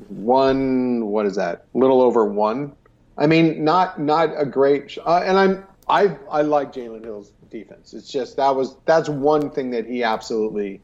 [0.09, 1.65] one, what is that?
[1.73, 2.73] Little over one.
[3.17, 7.93] I mean, not not a great, uh, and I'm I I like Jalen Hill's defense.
[7.93, 10.81] It's just that was that's one thing that he absolutely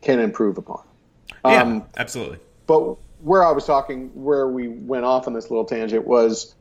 [0.00, 0.82] can improve upon.
[1.44, 2.38] Yeah, um, absolutely.
[2.66, 6.54] But where I was talking, where we went off on this little tangent was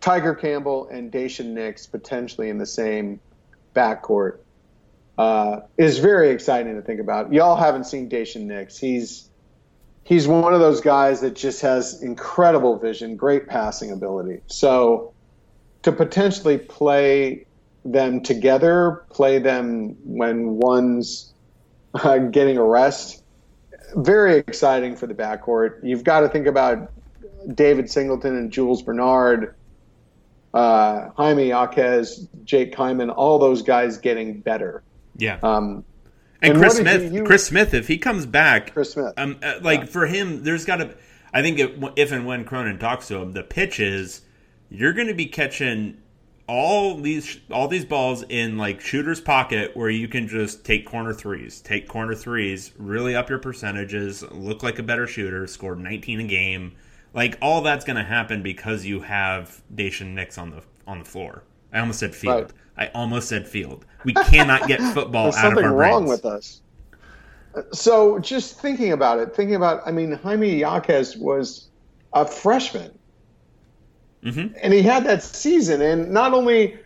[0.00, 3.20] Tiger Campbell and Daishen Nix potentially in the same
[3.74, 4.38] backcourt
[5.16, 7.32] uh, is very exciting to think about.
[7.32, 8.76] Y'all haven't seen Daishen Nix.
[8.76, 9.30] He's
[10.04, 14.40] he's one of those guys that just has incredible vision, great passing ability.
[14.48, 15.14] So
[15.82, 17.46] to potentially play
[17.84, 21.32] them together, play them when one's
[21.94, 23.21] uh, getting a rest,
[23.96, 25.80] very exciting for the backcourt.
[25.82, 26.90] You've got to think about
[27.54, 29.54] David Singleton and Jules Bernard,
[30.54, 34.82] uh, Jaime Jaquez, Jake Kyman, all those guys getting better.
[35.16, 35.38] Yeah.
[35.42, 35.84] Um,
[36.40, 39.60] and, and Chris Smith, you, Chris Smith, if he comes back, Chris Smith, um, uh,
[39.62, 39.86] like yeah.
[39.86, 40.94] for him, there's got to.
[41.32, 44.22] I think it, if and when Cronin talks to him, the pitch is
[44.68, 46.01] you're going to be catching
[46.52, 51.14] all these all these balls in like shooter's pocket where you can just take corner
[51.14, 56.20] threes, take corner threes, really up your percentages, look like a better shooter, score 19
[56.20, 56.76] a game.
[57.14, 61.06] Like all that's going to happen because you have Daishen Nix on the on the
[61.06, 61.42] floor.
[61.72, 62.52] I almost said field.
[62.76, 62.88] Right.
[62.88, 63.86] I almost said field.
[64.04, 66.60] We cannot get football There's out of our something wrong with us.
[67.72, 71.68] So just thinking about it, thinking about, I mean, Jaime Jaquez was
[72.12, 72.98] a freshman.
[74.24, 74.54] Mm-hmm.
[74.60, 75.82] And he had that season.
[75.82, 76.78] And not only,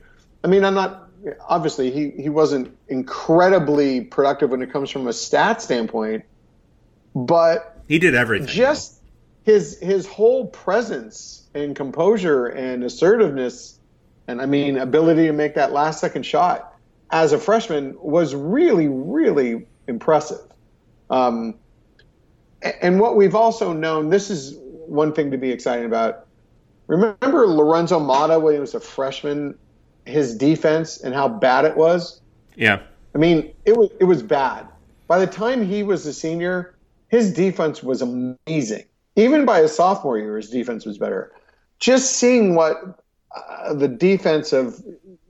[0.42, 1.09] I mean, I'm not,
[1.46, 6.25] obviously, he, he wasn't incredibly productive when it comes from a stat standpoint,
[7.14, 8.49] but he did everything.
[8.49, 9.01] Just
[9.44, 13.79] his, his whole presence and composure and assertiveness
[14.29, 16.75] and I mean ability to make that last second shot
[17.11, 20.40] as a freshman was really, really impressive.
[21.09, 21.55] Um,
[22.83, 26.25] and what we've also known, this is one thing to be excited about.
[26.87, 29.59] Remember Lorenzo Mata when he was a freshman,
[30.05, 32.20] his defense and how bad it was?
[32.55, 32.81] Yeah.
[33.14, 34.68] I mean, it was it was bad.
[35.09, 36.75] By the time he was a senior,
[37.09, 38.85] his defense was amazing.
[39.16, 41.33] Even by his sophomore year, his defense was better.
[41.79, 43.03] Just seeing what
[43.35, 44.83] uh, the defense of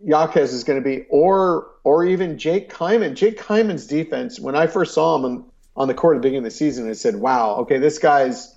[0.02, 3.14] Jaquez is going to be, or or even Jake Kyman.
[3.14, 4.40] Jake Kyman's defense.
[4.40, 5.44] When I first saw him on,
[5.76, 8.55] on the court at the beginning of the season, I said, "Wow, okay, this guy's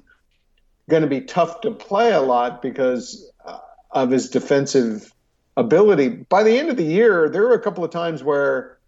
[0.90, 3.60] going to be tough to play a lot because uh,
[3.92, 5.14] of his defensive
[5.56, 8.80] ability." By the end of the year, there were a couple of times where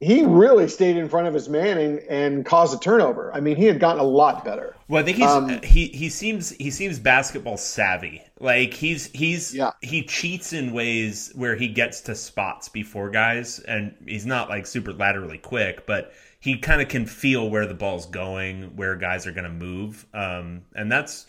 [0.00, 3.32] he really stayed in front of his man and, and, caused a turnover.
[3.32, 4.74] I mean, he had gotten a lot better.
[4.88, 8.22] Well, I think he's um, he he seems he seems basketball savvy.
[8.38, 9.70] Like he's he's yeah.
[9.80, 14.66] he cheats in ways where he gets to spots before guys, and he's not like
[14.66, 16.12] super laterally quick, but
[16.44, 20.04] he kind of can feel where the ball's going, where guys are going to move,
[20.12, 21.26] um, and that's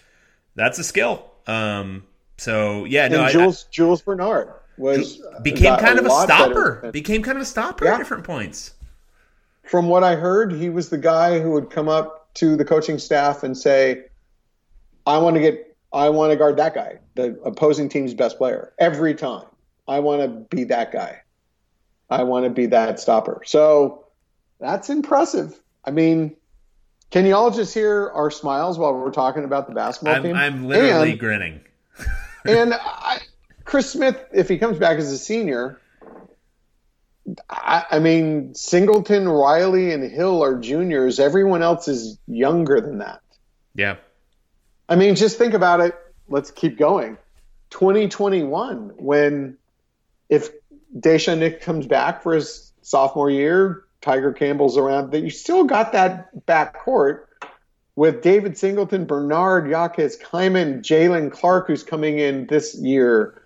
[0.56, 1.32] that's a skill.
[1.48, 2.04] Um,
[2.38, 6.92] so yeah, no, Jules I, Jules Bernard was became kind of a stopper.
[6.92, 7.94] Became kind of a stopper yeah.
[7.94, 8.74] at different points.
[9.64, 13.00] From what I heard, he was the guy who would come up to the coaching
[13.00, 14.04] staff and say,
[15.08, 18.74] "I want to get, I want to guard that guy, the opposing team's best player,
[18.80, 19.46] every time.
[19.88, 21.22] I want to be that guy.
[22.10, 24.05] I want to be that stopper." So
[24.60, 25.60] that's impressive.
[25.84, 26.36] I mean,
[27.12, 30.36] can you all just hear our smiles while we're talking about the basketball I'm, team?
[30.36, 31.62] I'm literally and, grinning.
[32.46, 33.20] and I,
[33.64, 35.80] Chris Smith, if he comes back as a senior,
[37.50, 41.20] I, I, mean, Singleton, Riley, and Hill are juniors.
[41.20, 43.22] Everyone else is younger than that.
[43.74, 43.96] Yeah.
[44.88, 45.96] I mean, just think about it.
[46.28, 47.18] Let's keep going.
[47.72, 49.58] 2021, when
[50.30, 50.50] if
[50.98, 55.92] Daishen Nix comes back for his sophomore year, Tiger Campbell's around, that you still got
[55.94, 57.28] that back court
[57.96, 63.42] with David Singleton, Bernard Jaquez, Kyman, Jalen Clark, who's coming in this year,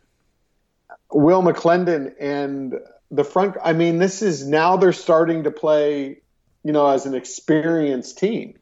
[1.11, 2.75] Will McClendon and
[3.09, 3.55] the front.
[3.63, 6.21] I mean, this is now they're starting to play,
[6.63, 8.59] you know, as an experienced team.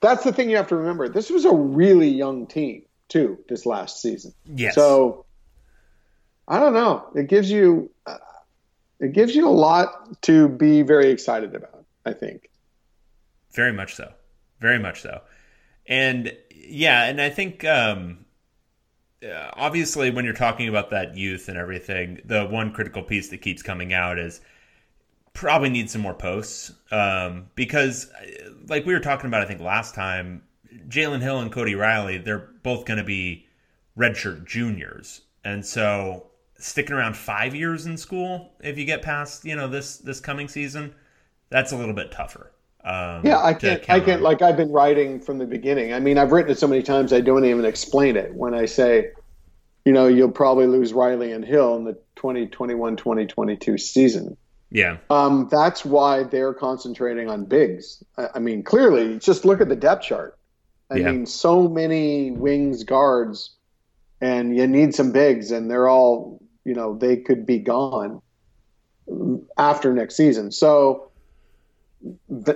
[0.00, 1.08] That's the thing you have to remember.
[1.10, 3.38] This was a really young team too.
[3.48, 4.32] This last season.
[4.46, 4.74] Yes.
[4.74, 5.26] So
[6.48, 7.10] I don't know.
[7.14, 7.90] It gives you
[9.00, 11.84] it gives you a lot to be very excited about.
[12.06, 12.50] I think.
[13.52, 14.12] Very much so.
[14.60, 15.20] Very much so.
[15.86, 18.24] And yeah, and I think um,
[19.24, 23.38] uh, obviously when you're talking about that youth and everything, the one critical piece that
[23.38, 24.40] keeps coming out is
[25.32, 28.10] probably need some more posts um, because,
[28.68, 30.42] like we were talking about, I think last time,
[30.88, 33.46] Jalen Hill and Cody Riley, they're both going to be
[33.98, 36.29] redshirt juniors, and so
[36.62, 40.48] sticking around five years in school if you get past you know this this coming
[40.48, 40.94] season,
[41.48, 42.52] that's a little bit tougher.
[42.82, 43.88] Um, yeah, I can't.
[43.90, 44.22] I can't.
[44.22, 45.92] Like I've been writing from the beginning.
[45.92, 48.64] I mean, I've written it so many times I don't even explain it when I
[48.64, 49.10] say,
[49.84, 54.36] you know, you'll probably lose Riley and Hill in the 2021-2022 season.
[54.70, 54.98] Yeah.
[55.10, 58.02] Um, that's why they're concentrating on bigs.
[58.16, 60.38] I, I, mean, clearly, just look at the depth chart.
[60.90, 61.10] I yeah.
[61.10, 63.50] mean, so many wings, guards,
[64.20, 68.22] and you need some bigs, and they're all, you know, they could be gone
[69.56, 70.52] after next season.
[70.52, 71.10] So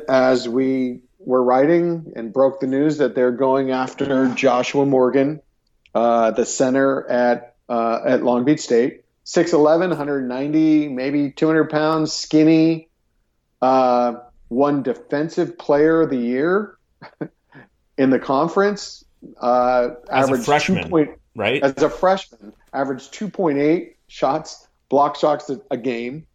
[0.08, 5.40] as we were writing and broke the news that they're going after Joshua Morgan,
[5.94, 12.88] uh, the center at uh, at Long Beach State, 6'11", 190, maybe 200 pounds, skinny,
[13.62, 14.16] uh,
[14.50, 16.76] won Defensive Player of the Year
[17.98, 19.04] in the conference.
[19.40, 21.62] Uh, as a freshman, point, right?
[21.62, 26.26] As a freshman, averaged 2.8 shots, block shots a, game.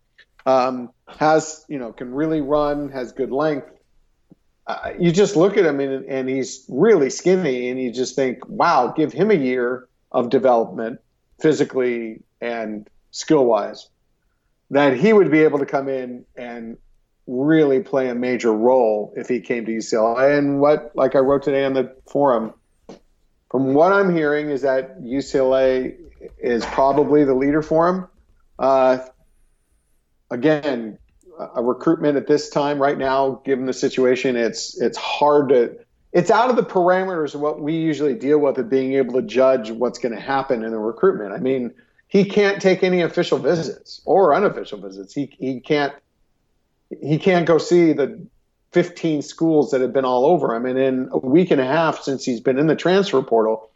[0.46, 3.68] Um, has you know can really run, has good length.
[4.66, 8.48] Uh, you just look at him and, and he's really skinny, and you just think,
[8.48, 11.00] wow, give him a year of development
[11.40, 13.90] physically and skill wise,
[14.72, 16.78] that he would be able to come in and
[17.28, 20.38] really play a major role if he came to UCLA.
[20.38, 22.54] And what, like I wrote today on the forum,
[23.50, 25.96] from what I'm hearing is that UCLA
[26.38, 28.08] is probably the leader for him.
[28.58, 29.00] Uh,
[30.30, 30.98] again,
[31.56, 35.78] a recruitment at this time right now, given the situation, it's it's hard to
[36.12, 39.22] it's out of the parameters of what we usually deal with of being able to
[39.22, 41.34] judge what's going to happen in the recruitment.
[41.34, 41.72] I mean,
[42.08, 45.14] he can't take any official visits or unofficial visits.
[45.14, 45.94] He he can't
[47.02, 48.20] he can't go see the
[48.72, 50.66] 15 schools that have been all over him.
[50.66, 53.70] And in a week and a half since he's been in the transfer portal,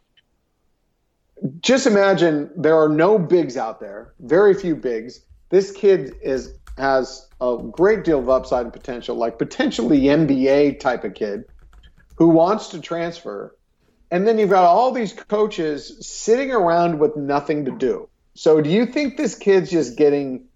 [1.60, 5.20] just imagine there are no bigs out there, very few bigs
[5.54, 11.04] this kid is has a great deal of upside and potential, like potentially NBA type
[11.04, 11.44] of kid
[12.16, 13.54] who wants to transfer.
[14.10, 18.08] And then you've got all these coaches sitting around with nothing to do.
[18.34, 20.46] So do you think this kid's just getting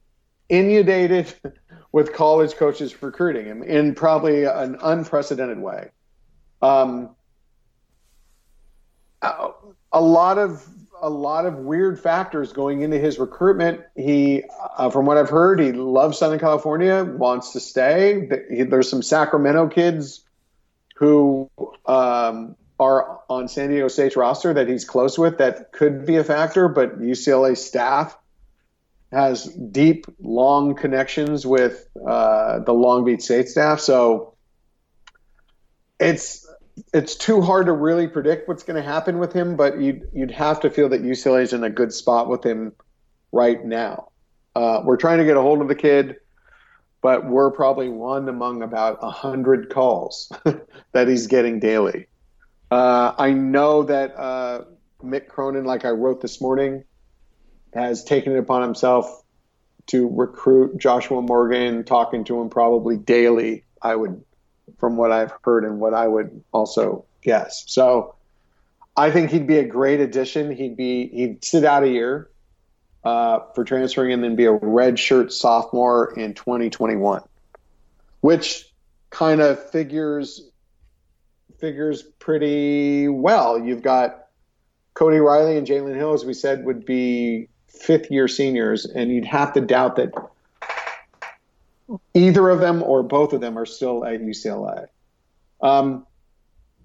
[0.48, 1.32] inundated
[1.92, 5.90] with college coaches recruiting him in probably an unprecedented way?
[6.60, 7.10] Um,
[9.92, 10.66] a lot of
[11.01, 13.83] a lot of weird factors going into his recruitment.
[13.96, 14.42] He,
[14.77, 18.29] uh, from what I've heard, he loves Southern California, wants to stay.
[18.68, 20.24] There's some Sacramento kids
[20.96, 21.51] who
[21.87, 26.24] um, are on San Diego State's roster that he's close with that could be a
[26.24, 28.18] factor, but UCLA staff
[29.12, 33.81] has deep, long connections with uh, the Long Beach State staff.
[33.81, 34.35] So
[35.98, 36.47] it's
[36.92, 40.30] it's too hard to really predict what's going to happen with him, but you'd you'd
[40.30, 42.72] have to feel that UCLA is in a good spot with him
[43.32, 44.10] right now.
[44.54, 46.16] Uh, we're trying to get a hold of the kid,
[47.00, 50.32] but we're probably one among about a hundred calls
[50.92, 52.06] that he's getting daily.
[52.70, 54.64] Uh, I know that uh,
[55.02, 56.84] Mick Cronin, like I wrote this morning,
[57.72, 59.22] has taken it upon himself
[59.86, 63.64] to recruit Joshua Morgan, talking to him probably daily.
[63.80, 64.22] I would
[64.78, 67.64] from what I've heard and what I would also guess.
[67.66, 68.14] So
[68.96, 70.54] I think he'd be a great addition.
[70.54, 72.28] He'd be he'd sit out a year
[73.04, 77.22] uh, for transferring and then be a red shirt sophomore in 2021,
[78.20, 78.64] which
[79.11, 80.50] kind of figures
[81.59, 83.59] figures pretty well.
[83.59, 84.26] You've got
[84.94, 89.24] Cody Riley and Jalen Hill, as we said, would be fifth year seniors, and you'd
[89.24, 90.12] have to doubt that
[92.14, 94.88] either of them or both of them are still at UCLA.
[95.61, 96.07] Um,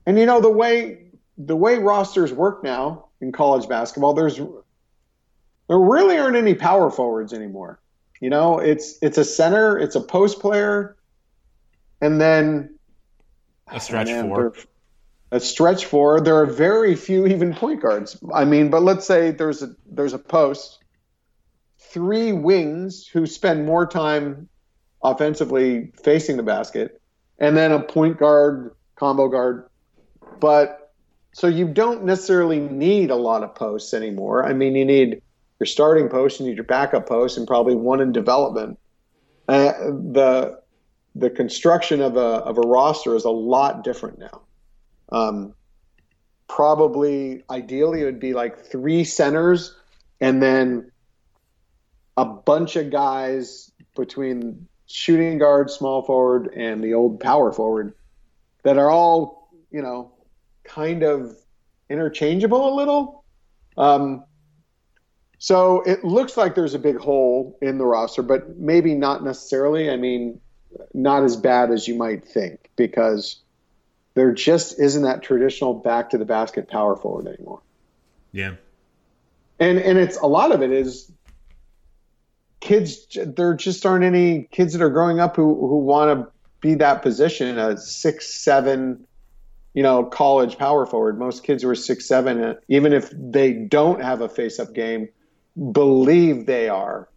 [0.06, 1.00] and you know the way
[1.38, 7.34] the way rosters work now in college basketball, there's there really aren't any power forwards
[7.34, 7.80] anymore.
[8.20, 10.96] You know, it's it's a center, it's a post player,
[12.02, 12.78] and then
[13.68, 14.54] a stretch man, four.
[15.32, 16.22] A stretch four.
[16.22, 18.18] There are very few even point guards.
[18.34, 20.84] I mean, but let's say there's a there's a post,
[21.80, 24.48] three wings who spend more time
[25.04, 27.02] offensively facing the basket,
[27.40, 29.70] and then a point guard, combo guard.
[30.40, 30.92] But
[31.34, 34.46] so you don't necessarily need a lot of posts anymore.
[34.46, 35.22] I mean, you need
[35.60, 38.80] your starting post, you need your backup post, and probably one in development.
[39.48, 39.74] Uh,
[40.12, 40.62] the
[41.16, 44.42] the construction of a of a roster is a lot different now.
[45.12, 45.54] Um,
[46.48, 49.76] probably ideally it would be like three centers
[50.22, 50.92] and then
[52.16, 57.94] a bunch of guys between shooting guard, small forward, and the old power forward
[58.64, 60.12] that are all, you know,
[60.64, 61.36] kind of
[61.90, 63.24] interchangeable a little.
[63.78, 64.24] Um,
[65.38, 69.90] so it looks like there's a big hole in the roster, but maybe not necessarily.
[69.90, 70.40] I mean,
[70.94, 73.42] not as bad as you might think because
[74.14, 77.62] there just isn't that traditional back to the basket power forward anymore.
[78.32, 78.56] Yeah.
[79.60, 81.12] And and it's a lot of it is
[82.64, 86.76] kids there just aren't any kids that are growing up who who want to be
[86.76, 89.06] that position a six seven
[89.74, 91.20] you know college power forward.
[91.20, 95.10] Most kids who are six seven even if they don't have a face up game
[95.74, 97.10] believe they are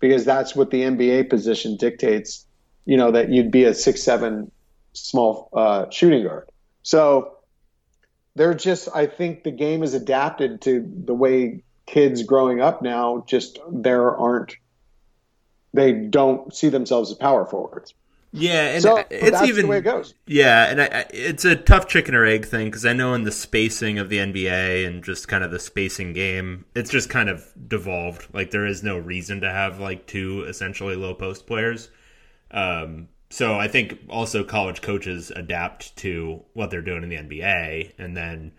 [0.00, 2.44] because that's what the nba position dictates
[2.84, 4.50] you know that you'd be a six seven
[4.92, 6.48] small uh, shooting guard.
[6.82, 7.36] So
[8.34, 13.24] they're just i think the game is adapted to the way kids growing up now
[13.26, 14.56] just there aren't
[15.72, 17.94] they don't see themselves as power forwards.
[18.32, 20.14] Yeah, and so it's even the way it goes.
[20.26, 23.32] Yeah, and I, it's a tough chicken or egg thing because I know in the
[23.32, 27.44] spacing of the NBA and just kind of the spacing game, it's just kind of
[27.66, 28.28] devolved.
[28.32, 31.90] Like there is no reason to have like two essentially low post players.
[32.52, 37.94] Um, so I think also college coaches adapt to what they're doing in the NBA,
[37.98, 38.52] and then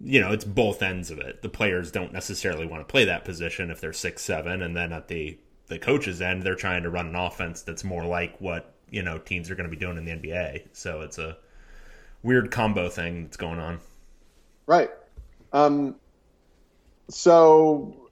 [0.00, 1.40] you know it's both ends of it.
[1.40, 4.92] The players don't necessarily want to play that position if they're six seven, and then
[4.92, 8.74] at the the coaches end, they're trying to run an offense that's more like what
[8.90, 10.68] you know teams are going to be doing in the NBA.
[10.72, 11.36] So it's a
[12.22, 13.80] weird combo thing that's going on.
[14.66, 14.90] Right.
[15.52, 15.96] Um,
[17.08, 18.10] so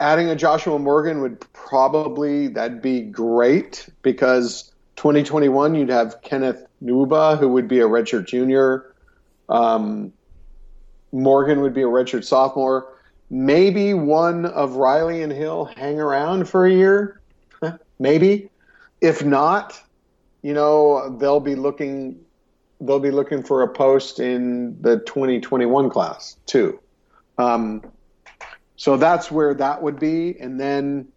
[0.00, 7.38] adding a Joshua Morgan would probably that'd be great because 2021 you'd have Kenneth Nwuba
[7.38, 8.94] who would be a redshirt junior.
[9.48, 10.12] Um,
[11.10, 12.97] Morgan would be a redshirt sophomore
[13.30, 17.20] maybe one of Riley and Hill hang around for a year,
[17.98, 18.50] maybe.
[19.00, 19.80] If not,
[20.42, 22.18] you know they'll be looking
[22.80, 26.78] they'll be looking for a post in the 2021 class too.
[27.38, 27.82] Um,
[28.76, 31.08] so that's where that would be, and then,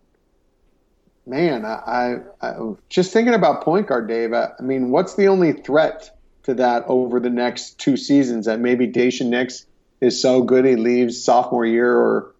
[1.27, 4.33] man, I, I, I just thinking about point guard, Dave.
[4.33, 8.47] I, I, mean, what's the only threat to that over the next two seasons?
[8.47, 9.67] That maybe Daishen Nix
[10.01, 12.33] is so good he leaves sophomore year, or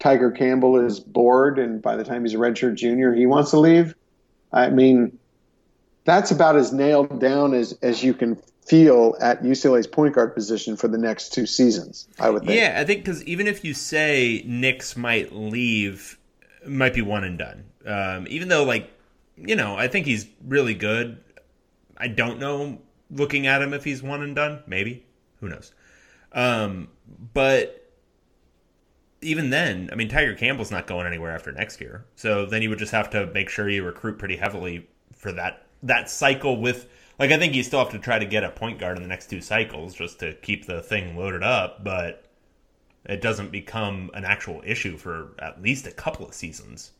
[0.00, 3.60] Tiger Campbell is bored and by the time he's a redshirt junior he wants to
[3.60, 3.94] leave.
[4.52, 5.18] I mean,
[6.04, 8.36] that's about as nailed down as as you can
[8.66, 12.08] feel at UCLA's point guard position for the next two seasons.
[12.18, 12.58] I would think.
[12.58, 16.18] Yeah, I think because even if you say Nix might leave,
[16.66, 17.64] might be one and done.
[17.84, 18.90] Um, even though, like,
[19.36, 21.18] you know, I think he's really good.
[21.96, 22.80] I don't know.
[23.10, 25.04] Looking at him, if he's one and done, maybe
[25.40, 25.72] who knows.
[26.32, 26.88] Um,
[27.32, 27.90] but
[29.20, 32.04] even then, I mean, Tiger Campbell's not going anywhere after next year.
[32.16, 35.66] So then you would just have to make sure you recruit pretty heavily for that
[35.84, 38.78] that cycle with like I think you still have to try to get a point
[38.78, 42.24] guard in the next two cycles just to keep the thing loaded up, but
[43.04, 46.92] it doesn't become an actual issue for at least a couple of seasons.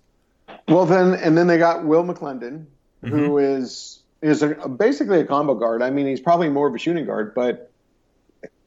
[0.68, 2.66] Well, then and then they got Will McClendon,
[3.02, 3.08] mm-hmm.
[3.08, 5.82] who is is a, basically a combo guard.
[5.82, 7.71] I mean, he's probably more of a shooting guard, but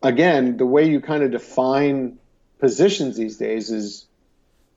[0.01, 2.17] again, the way you kind of define
[2.59, 4.05] positions these days is,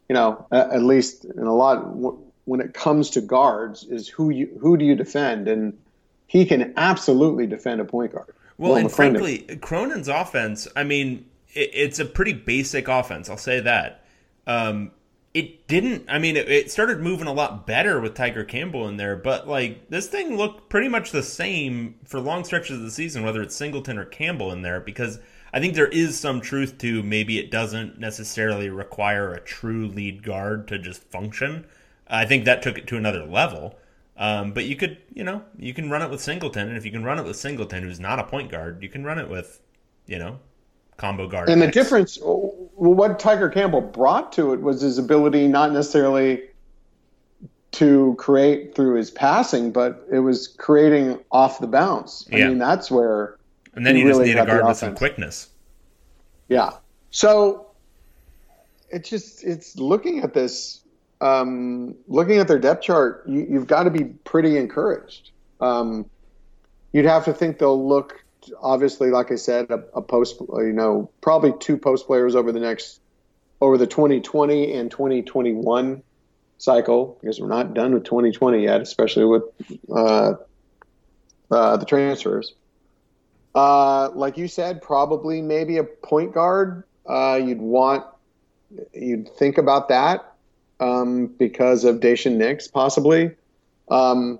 [0.08, 1.78] you know, at least in a lot
[2.44, 5.78] when it comes to guards, is who you who do you defend, and
[6.26, 8.34] he can absolutely defend a point guard.
[8.56, 13.28] Well, well and frankly, Cronin's offense, I mean, it, it's a pretty basic offense.
[13.28, 14.04] I'll say that.
[14.46, 14.92] Um,
[15.34, 16.06] it didn't.
[16.08, 19.46] I mean, it, it, started moving a lot better with Tiger Campbell in there, but
[19.46, 23.42] like this thing looked pretty much the same for long stretches of the season, whether
[23.42, 25.18] it's Singleton or Campbell in there, because
[25.52, 30.22] I think there is some truth to maybe it doesn't necessarily require a true lead
[30.22, 31.66] guard to just function.
[32.06, 33.78] I think that took it to another level.
[34.16, 36.90] Um, but you could, you know, you can run it with Singleton, and if you
[36.90, 39.60] can run it with Singleton, who's not a point guard, you can run it with,
[40.06, 40.40] you know,
[40.96, 41.48] combo guard.
[41.48, 42.18] And the difference,
[42.78, 46.42] what Tiger Campbell brought to it was his ability not necessarily
[47.72, 52.26] to create through his passing, but it was creating off the bounce.
[52.32, 52.48] I yeah.
[52.48, 53.36] mean, that's where.
[53.74, 55.48] And then you really just need a guard with some quickness.
[56.48, 56.70] Yeah.
[57.10, 57.66] So
[58.90, 60.80] it's just it's looking at this,
[61.20, 63.24] um, looking at their depth chart.
[63.28, 65.30] You, have got to be pretty encouraged.
[65.60, 66.08] Um,
[66.92, 68.24] you'd have to think they'll look
[68.60, 72.60] obviously, like I said, a, a, post, you know, probably two post players over the
[72.60, 73.00] next,
[73.60, 76.02] over the 2020 and 2021
[76.58, 79.42] cycle, because we're not done with 2020 yet, especially with
[79.90, 80.34] uh,
[81.50, 82.54] uh, the transfers.
[83.54, 86.84] Uh, like you said, probably maybe a point guard.
[87.06, 88.04] Uh, you'd want,
[88.92, 90.34] you'd think about that
[90.80, 93.30] um, because of Daishen Nix, possibly.
[93.90, 94.38] Um,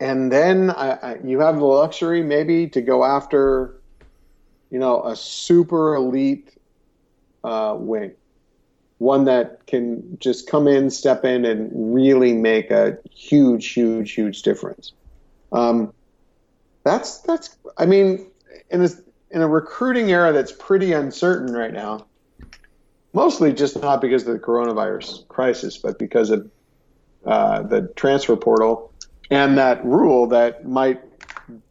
[0.00, 3.78] and then I, I, you have the luxury maybe to go after,
[4.70, 6.56] you know, a super elite
[7.44, 8.12] uh, wing,
[8.96, 14.42] one that can just come in, step in, and really make a huge, huge, huge
[14.42, 14.94] difference.
[15.52, 15.92] Um,
[16.82, 17.56] that's that's.
[17.76, 18.30] I mean,
[18.70, 18.88] in a
[19.30, 22.06] in a recruiting era that's pretty uncertain right now,
[23.12, 26.50] mostly just not because of the coronavirus crisis, but because of
[27.26, 28.90] uh, the transfer portal
[29.30, 31.00] and that rule that might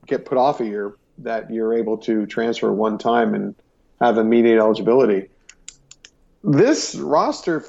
[0.08, 3.56] get put off a year that you're able to transfer one time and
[4.00, 5.30] have immediate eligibility.
[6.44, 7.66] This roster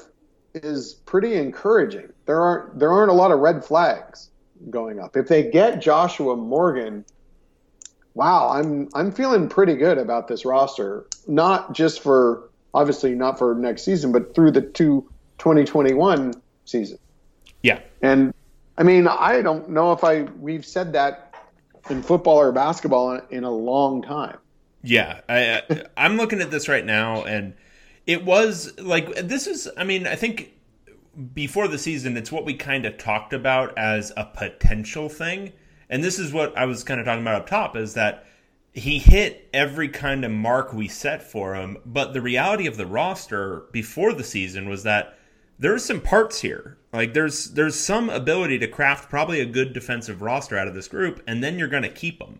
[0.53, 2.09] is pretty encouraging.
[2.25, 4.29] There aren't there aren't a lot of red flags
[4.69, 5.17] going up.
[5.17, 7.03] If they get Joshua Morgan,
[8.13, 11.05] wow, I'm I'm feeling pretty good about this roster.
[11.27, 16.33] Not just for obviously not for next season, but through the two 2021
[16.65, 16.97] season.
[17.61, 17.79] Yeah.
[18.01, 18.33] And
[18.77, 21.33] I mean, I don't know if I we've said that
[21.89, 24.37] in football or basketball in, in a long time.
[24.83, 27.53] Yeah, I, I'm looking at this right now, and
[28.07, 29.69] it was like this is.
[29.77, 30.53] I mean, I think
[31.33, 35.53] before the season, it's what we kind of talked about as a potential thing,
[35.89, 38.25] and this is what I was kind of talking about up top is that
[38.73, 42.85] he hit every kind of mark we set for him, but the reality of the
[42.85, 45.17] roster before the season was that
[45.61, 46.77] there's some parts here.
[46.91, 50.87] Like there's there's some ability to craft probably a good defensive roster out of this
[50.87, 52.39] group, and then you're going to keep them.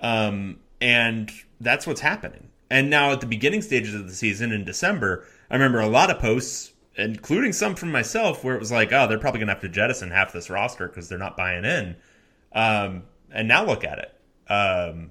[0.00, 2.48] Um, and that's what's happening.
[2.70, 6.10] And now at the beginning stages of the season in December, I remember a lot
[6.10, 9.54] of posts, including some from myself, where it was like, "Oh, they're probably going to
[9.54, 11.96] have to jettison half this roster because they're not buying in."
[12.52, 14.50] Um, and now look at it.
[14.50, 15.10] Um,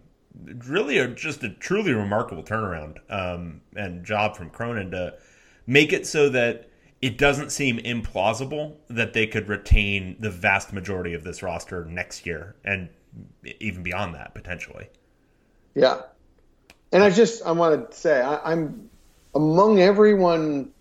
[0.67, 5.13] really, a, just a truly remarkable turnaround um, and job from Cronin to
[5.67, 6.69] make it so that
[7.03, 12.25] it doesn't seem implausible that they could retain the vast majority of this roster next
[12.25, 12.87] year and
[13.59, 14.87] even beyond that potentially.
[15.75, 16.03] Yeah,
[16.93, 18.89] and I just I want to say I, I'm
[19.35, 20.71] among everyone.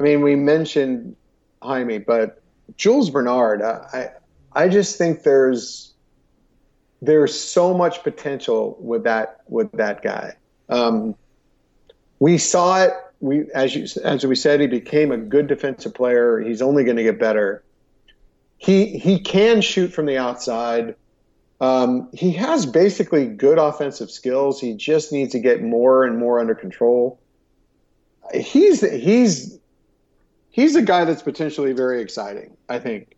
[0.00, 1.16] I mean, we mentioned
[1.60, 2.40] Jaime, but
[2.78, 4.10] Jules Bernard, I
[4.54, 5.92] I just think there's
[7.02, 10.32] there's so much potential with that with that guy.
[10.70, 11.14] Um,
[12.20, 16.40] we saw it we as you as we said, he became a good defensive player.
[16.40, 17.62] He's only going to get better.
[18.58, 20.94] He he can shoot from the outside.
[21.60, 24.60] Um, he has basically good offensive skills.
[24.60, 27.20] He just needs to get more and more under control.
[28.34, 29.58] He's he's
[30.50, 32.56] he's a guy that's potentially very exciting.
[32.68, 33.16] I think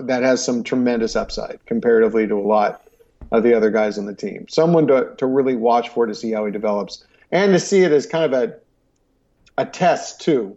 [0.00, 2.82] that has some tremendous upside comparatively to a lot
[3.30, 4.46] of the other guys on the team.
[4.48, 7.92] Someone to to really watch for to see how he develops and to see it
[7.92, 8.54] as kind of a
[9.58, 10.56] a test too.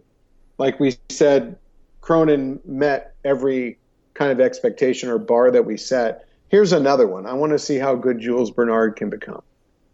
[0.58, 1.56] Like we said,
[2.00, 3.78] Cronin met every
[4.14, 6.26] kind of expectation or bar that we set.
[6.48, 7.26] Here's another one.
[7.26, 9.42] I want to see how good Jules Bernard can become.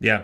[0.01, 0.23] Yeah.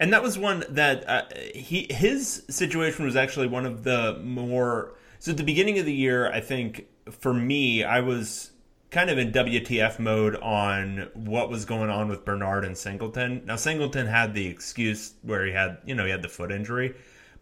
[0.00, 1.22] And that was one that uh,
[1.54, 5.94] he his situation was actually one of the more so at the beginning of the
[5.94, 8.50] year I think for me I was
[8.90, 13.42] kind of in WTF mode on what was going on with Bernard and Singleton.
[13.44, 16.94] Now Singleton had the excuse where he had, you know, he had the foot injury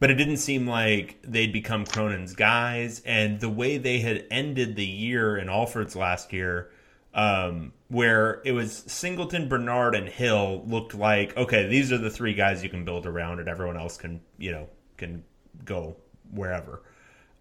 [0.02, 3.02] but it didn't seem like they'd become Cronin's guys.
[3.06, 6.72] And the way they had ended the year in Alford's last year,
[7.14, 12.34] um, where it was Singleton, Bernard, and Hill looked like okay, these are the three
[12.34, 15.22] guys you can build around, and everyone else can you know can
[15.64, 15.94] go
[16.32, 16.82] wherever.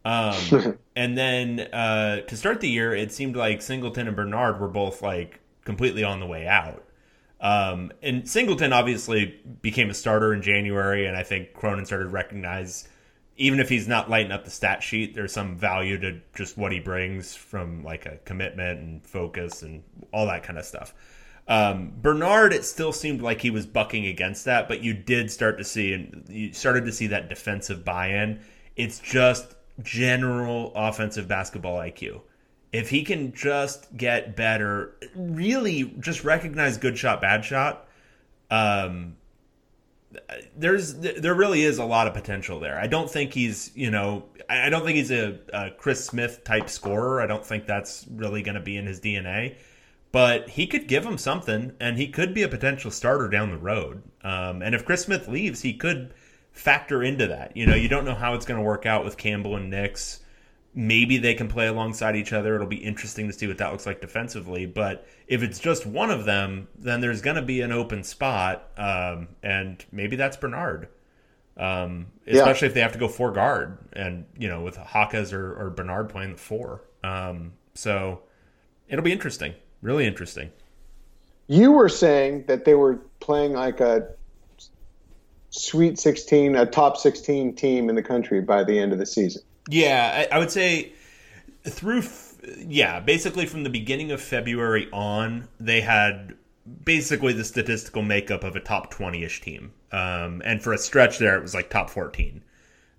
[0.06, 4.68] Um, and then uh, to start the year, it seemed like Singleton and Bernard were
[4.68, 6.84] both like completely on the way out.
[7.42, 12.10] Um, and Singleton obviously became a starter in January, and I think Cronin started to
[12.12, 12.88] recognize,
[13.36, 16.72] even if he's not lighting up the stat sheet, there's some value to just what
[16.72, 19.84] he brings from like a commitment and focus and
[20.14, 20.94] all that kind of stuff.
[21.48, 25.58] Um, Bernard, it still seemed like he was bucking against that, but you did start
[25.58, 28.40] to see, and you started to see that defensive buy-in.
[28.76, 32.22] It's just general offensive basketball IQ
[32.74, 37.88] if he can just get better, really just recognize good shot, bad shot,
[38.50, 39.16] um,
[40.58, 42.78] there's there really is a lot of potential there.
[42.78, 46.70] I don't think he's you know I don't think he's a, a Chris Smith type
[46.70, 47.22] scorer.
[47.22, 49.56] I don't think that's really going to be in his DNA.
[50.12, 53.58] But he could give him something, and he could be a potential starter down the
[53.58, 54.04] road.
[54.24, 56.14] Um, and if Chris Smith leaves, he could
[56.52, 57.56] factor into that.
[57.56, 60.20] You know, you don't know how it's going to work out with Campbell and Nix.
[60.74, 62.56] Maybe they can play alongside each other.
[62.56, 64.66] It'll be interesting to see what that looks like defensively.
[64.66, 68.70] But if it's just one of them, then there's going to be an open spot,
[68.78, 70.88] um, and maybe that's Bernard.
[71.58, 72.70] Um, especially yeah.
[72.70, 76.10] if they have to go four guard, and you know, with Jaquez or, or Bernard
[76.10, 76.82] playing the four.
[77.04, 78.22] Um, so
[78.88, 80.52] it'll be interesting, really interesting.
[81.48, 84.08] You were saying that they were playing like a
[85.54, 89.42] Sweet 16, a top 16 team in the country by the end of the season.
[89.72, 90.92] Yeah, I, I would say
[91.64, 92.04] through,
[92.58, 96.34] yeah, basically from the beginning of February on, they had
[96.84, 99.72] basically the statistical makeup of a top 20 ish team.
[99.92, 102.44] Um, and for a stretch there, it was like top 14.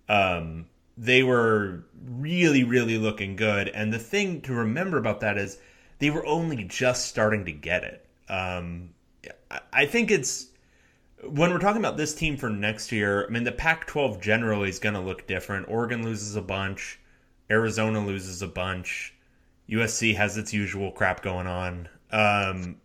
[0.09, 0.66] Um,
[0.97, 3.68] they were really, really looking good.
[3.68, 5.59] And the thing to remember about that is
[5.99, 8.07] they were only just starting to get it.
[8.29, 8.91] Um,
[9.73, 10.49] I think it's
[11.29, 14.68] when we're talking about this team for next year, I mean, the Pac 12 generally
[14.68, 15.68] is going to look different.
[15.68, 17.01] Oregon loses a bunch,
[17.51, 19.14] Arizona loses a bunch,
[19.68, 21.89] USC has its usual crap going on.
[22.11, 22.77] Um,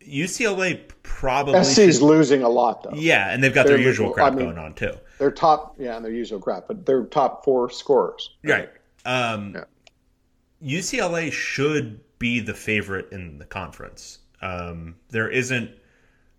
[0.00, 2.02] UCLA probably SC's should...
[2.02, 2.94] losing a lot though.
[2.94, 4.94] Yeah, and they've got they're their usual crap I mean, going on too.
[5.18, 8.30] They're top, yeah, and their usual crap, but they're top four scorers.
[8.42, 8.70] Right.
[9.04, 10.80] Um, yeah.
[10.80, 14.20] UCLA should be the favorite in the conference.
[14.40, 15.70] Um, there isn't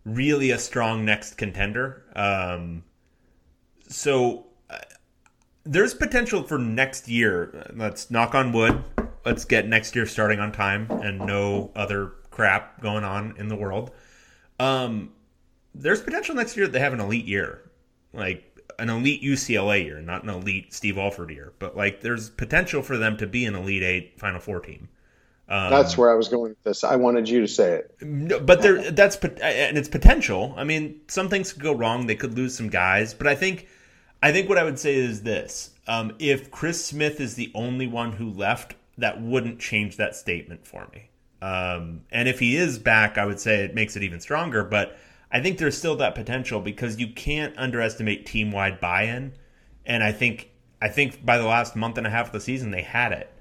[0.05, 2.03] really a strong next contender.
[2.15, 2.83] Um,
[3.87, 4.77] so uh,
[5.63, 7.71] there's potential for next year.
[7.75, 8.83] Let's knock on wood.
[9.25, 13.55] Let's get next year starting on time and no other crap going on in the
[13.55, 13.91] world.
[14.59, 15.11] Um,
[15.73, 17.69] there's potential next year that they have an elite year,
[18.13, 22.81] like an elite UCLA year, not an elite Steve Alford year, but like there's potential
[22.81, 24.89] for them to be an elite eight Final Four team.
[25.47, 26.83] Um, that's where I was going with this.
[26.83, 27.95] I wanted you to say it.
[28.01, 30.53] No, but there, that's and it's potential.
[30.57, 32.07] I mean, some things could go wrong.
[32.07, 33.67] They could lose some guys, but I think,
[34.23, 37.85] I think what I would say is this: um, if Chris Smith is the only
[37.85, 41.09] one who left, that wouldn't change that statement for me.
[41.41, 44.63] Um, and if he is back, I would say it makes it even stronger.
[44.63, 44.97] But
[45.31, 49.33] I think there's still that potential because you can't underestimate team wide buy-in.
[49.85, 50.49] And I think,
[50.81, 53.31] I think by the last month and a half of the season, they had it.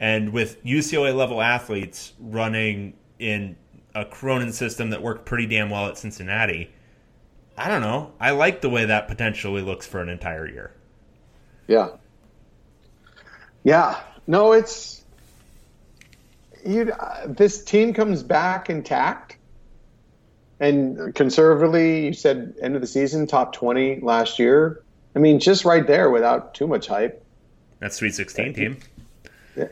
[0.00, 3.56] And with UCLA level athletes running in
[3.94, 6.72] a Cronin system that worked pretty damn well at Cincinnati,
[7.56, 8.12] I don't know.
[8.18, 10.72] I like the way that potentially looks for an entire year.
[11.68, 11.90] Yeah.
[13.62, 14.00] Yeah.
[14.26, 15.04] No, it's
[16.64, 16.92] you.
[16.92, 19.36] Uh, this team comes back intact,
[20.60, 24.82] and conservatively, you said end of the season, top twenty last year.
[25.14, 27.24] I mean, just right there, without too much hype.
[27.80, 28.78] That Sweet Sixteen team.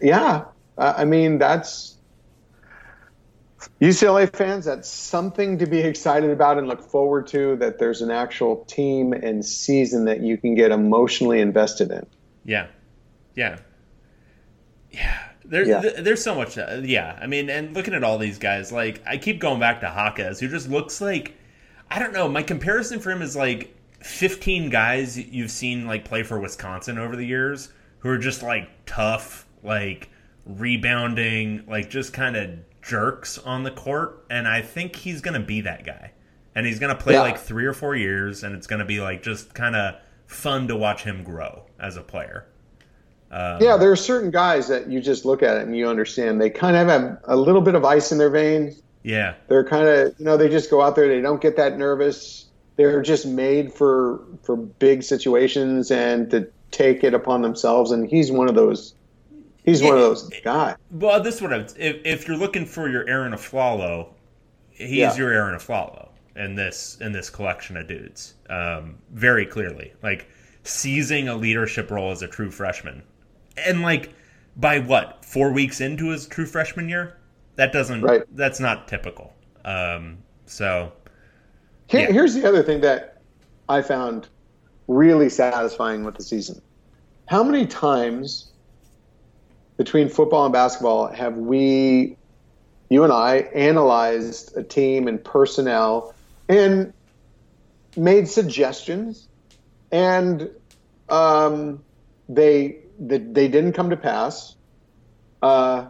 [0.02, 0.44] Yeah,
[0.76, 1.96] I mean that's
[3.80, 4.64] UCLA fans.
[4.64, 7.56] That's something to be excited about and look forward to.
[7.56, 12.06] That there's an actual team and season that you can get emotionally invested in.
[12.44, 12.68] Yeah,
[13.34, 13.58] yeah,
[14.90, 15.18] yeah.
[15.44, 15.80] There, yeah.
[15.80, 16.58] Th- there's so much.
[16.58, 19.80] Uh, yeah, I mean, and looking at all these guys, like I keep going back
[19.80, 21.34] to Jaquez, who just looks like
[21.90, 22.28] I don't know.
[22.28, 27.16] My comparison for him is like 15 guys you've seen like play for Wisconsin over
[27.16, 27.70] the years
[28.00, 30.10] who are just like tough, like
[30.44, 32.50] rebounding, like just kind of
[32.82, 34.24] jerks on the court.
[34.30, 36.12] And I think he's going to be that guy.
[36.54, 37.20] And he's going to play yeah.
[37.20, 39.94] like three or four years, and it's going to be like just kind of
[40.26, 42.46] fun to watch him grow as a player.
[43.30, 46.40] Um, yeah, there are certain guys that you just look at it and you understand
[46.40, 48.82] they kind of have a little bit of ice in their veins.
[49.02, 49.34] Yeah.
[49.48, 52.46] They're kind of, you know, they just go out there, they don't get that nervous.
[52.76, 58.30] They're just made for for big situations and to take it upon themselves and he's
[58.30, 58.94] one of those
[59.68, 60.76] He's yeah, one of those guys.
[60.90, 64.14] Well, this is what I would, if if you're looking for your Arron Afflalo,
[64.70, 65.14] he's yeah.
[65.14, 68.32] your Arron Afflalo in this in this collection of dudes.
[68.48, 70.26] Um, very clearly, like
[70.62, 73.02] seizing a leadership role as a true freshman,
[73.58, 74.14] and like
[74.56, 77.18] by what four weeks into his true freshman year,
[77.56, 78.22] that doesn't right.
[78.36, 79.34] that's not typical.
[79.66, 80.16] Um,
[80.46, 80.90] so
[81.88, 82.12] Here, yeah.
[82.12, 83.20] here's the other thing that
[83.68, 84.28] I found
[84.86, 86.62] really satisfying with the season.
[87.26, 88.47] How many times
[89.78, 92.16] between football and basketball have we,
[92.90, 96.14] you and I, analyzed a team and personnel
[96.48, 96.92] and
[97.96, 99.28] made suggestions,
[99.90, 100.50] and
[101.08, 101.82] um,
[102.28, 104.56] they, they they didn't come to pass.
[105.40, 105.86] Uh,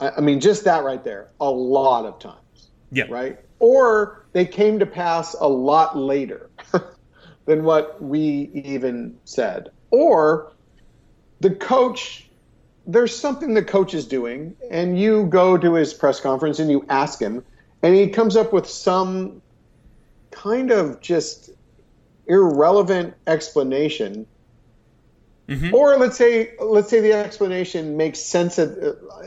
[0.00, 2.68] I, I mean, just that right there, a lot of times.
[2.90, 3.04] Yeah.
[3.08, 3.38] Right.
[3.60, 6.50] Or they came to pass a lot later
[7.44, 9.70] than what we even said.
[9.90, 10.52] Or
[11.40, 12.27] the coach
[12.88, 16.84] there's something the coach is doing, and you go to his press conference and you
[16.88, 17.44] ask him,
[17.82, 19.40] and he comes up with some
[20.32, 21.50] kind of just
[22.26, 24.26] irrelevant explanation
[25.48, 25.74] Mm-hmm.
[25.74, 28.58] Or let's say let's say the explanation makes sense.
[28.58, 28.68] At,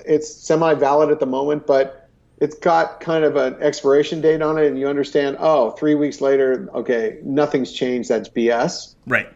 [0.06, 4.60] it's semi valid at the moment, but it's got kind of an expiration date on
[4.60, 5.38] it, and you understand.
[5.40, 8.10] Oh, three weeks later, okay, nothing's changed.
[8.10, 8.94] That's BS.
[9.08, 9.28] Right.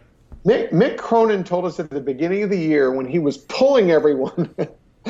[0.46, 3.89] Mick, Mick Cronin told us at the beginning of the year when he was pulling
[3.89, 4.54] everyone.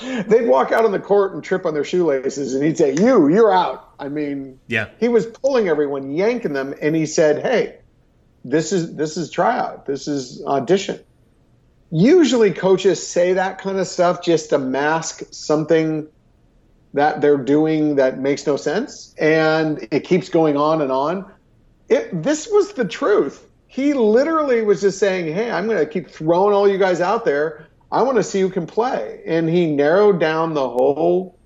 [0.00, 3.28] they'd walk out on the court and trip on their shoelaces, and he'd say, "You,
[3.28, 7.78] you're out." I mean, yeah, he was pulling everyone, yanking them, and he said, "Hey,
[8.44, 9.86] this is this is tryout.
[9.86, 11.00] This is audition."
[11.90, 16.08] Usually, coaches say that kind of stuff just to mask something
[16.94, 21.32] that they're doing that makes no sense, and it keeps going on and on.
[21.88, 23.47] It, this was the truth.
[23.68, 27.24] He literally was just saying, "Hey, I'm going to keep throwing all you guys out
[27.24, 29.22] there." I want to see who can play.
[29.26, 31.38] And he narrowed down the whole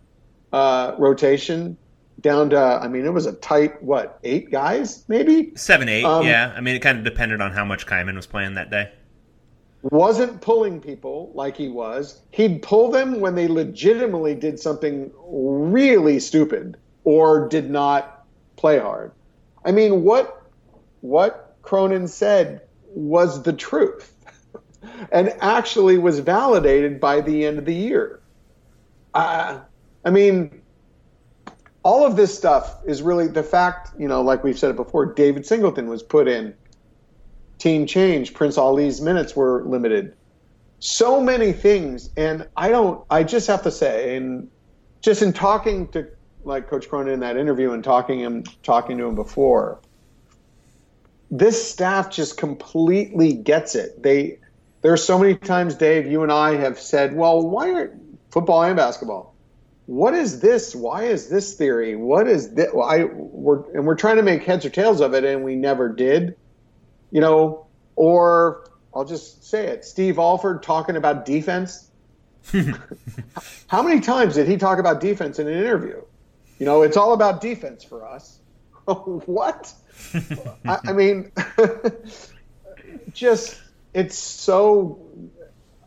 [0.53, 1.77] uh, rotation
[2.21, 5.53] down to, I mean, it was a tight, what, eight guys, maybe?
[5.57, 6.53] Seven, eight, um, yeah.
[6.57, 8.93] I mean, it kind of depended on how much Kyman was playing that day.
[9.83, 12.21] Wasn't pulling people like he was.
[12.31, 19.11] He'd pull them when they legitimately did something really stupid or did not play hard.
[19.65, 20.41] I mean, what
[21.01, 22.63] what Cronin said
[22.95, 24.15] was the truth
[25.13, 28.21] and actually was validated by the end of the year.
[29.15, 29.61] Uh,
[30.05, 30.63] I mean,
[31.83, 35.07] all of this stuff is really the fact, you know, like we've said it before,
[35.07, 36.55] David Singleton was put in.
[37.59, 40.17] Team change, Prince Ali's minutes were limited.
[40.81, 42.11] So many things.
[42.17, 44.51] And I don't, I just have to say, and
[45.01, 46.09] just in talking to
[46.45, 49.81] like Coach Cronin in that interview and talking him, talking to him before,
[51.33, 54.03] this staff just completely gets it.
[54.03, 54.39] They,
[54.83, 57.95] there are so many times, Dave, you and I have said, well, why aren't
[58.31, 59.35] football and basketball?
[59.87, 60.77] What is this?
[60.77, 61.97] Why is this theory?
[61.97, 62.69] What is this?
[62.73, 65.89] I, we're, and we're trying to make heads or tails of it, and we never
[65.89, 66.37] did.
[67.11, 67.67] You know,
[67.97, 71.89] or I'll just say it Steve Alford talking about defense.
[73.67, 76.01] How many times did he talk about defense in an interview?
[76.59, 78.39] You know, it's all about defense for us.
[78.87, 79.73] what?
[80.15, 81.33] I, I mean,
[83.13, 83.61] just
[83.95, 84.99] it's so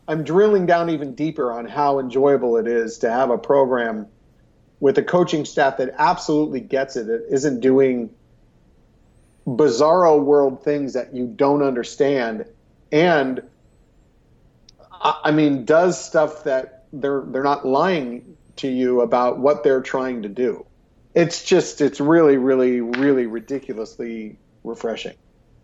[0.08, 4.06] I'm drilling down even deeper on how enjoyable it is to have a program
[4.78, 7.08] with a coaching staff that absolutely gets it.
[7.08, 8.10] It isn't doing
[9.46, 12.44] bizarro world things that you don't understand,
[12.92, 13.42] and
[14.90, 20.22] I mean, does stuff that they're they're not lying to you about what they're trying
[20.22, 20.65] to do.
[21.16, 25.16] It's just it's really really really ridiculously refreshing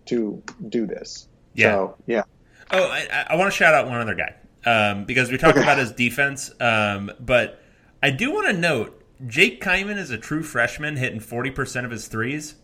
[0.07, 1.29] to do this.
[1.55, 1.73] Yeah.
[1.73, 2.23] So, yeah.
[2.71, 4.35] Oh, I, I, want to shout out one other guy
[4.65, 5.63] um, because we talked okay.
[5.63, 7.63] about his defense, um, but
[8.03, 11.93] I do want to note Jake Kyman is a true freshman hitting forty percent of
[11.93, 12.55] his threes.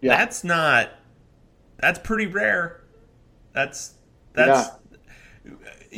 [0.00, 0.16] Yeah.
[0.16, 0.90] That's not.
[1.78, 2.84] That's pretty rare.
[3.52, 3.94] That's
[4.34, 4.70] that's.
[5.44, 5.52] Yeah.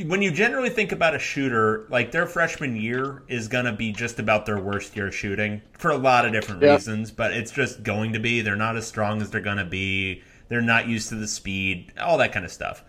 [0.07, 3.93] When you generally think about a shooter, like their freshman year is going to be
[3.93, 6.73] just about their worst year shooting for a lot of different yeah.
[6.73, 8.41] reasons, but it's just going to be.
[8.41, 11.93] They're not as strong as they're going to be they're not used to the speed,
[12.01, 12.85] all that kind of stuff.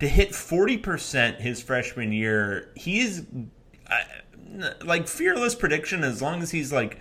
[0.00, 3.26] To hit 40% his freshman year, he is
[3.90, 7.00] uh, like fearless prediction as long as he's like,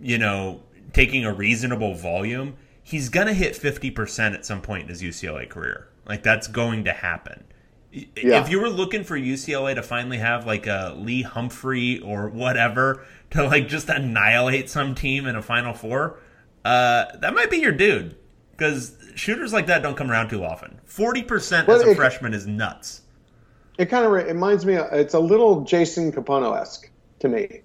[0.00, 0.62] you know,
[0.92, 5.48] taking a reasonable volume, he's going to hit 50% at some point in his UCLA
[5.48, 5.88] career.
[6.06, 7.44] Like that's going to happen.
[7.92, 8.40] Yeah.
[8.40, 13.04] If you were looking for UCLA to finally have like a Lee Humphrey or whatever
[13.30, 16.18] to like just annihilate some team in a Final Four,
[16.64, 18.16] uh, that might be your dude
[18.52, 20.80] because shooters like that don't come around too often.
[20.84, 23.02] Forty percent as a it, freshman is nuts.
[23.78, 24.74] It kind of reminds me.
[24.74, 26.90] It's a little Jason Kapono esque
[27.20, 27.60] to me.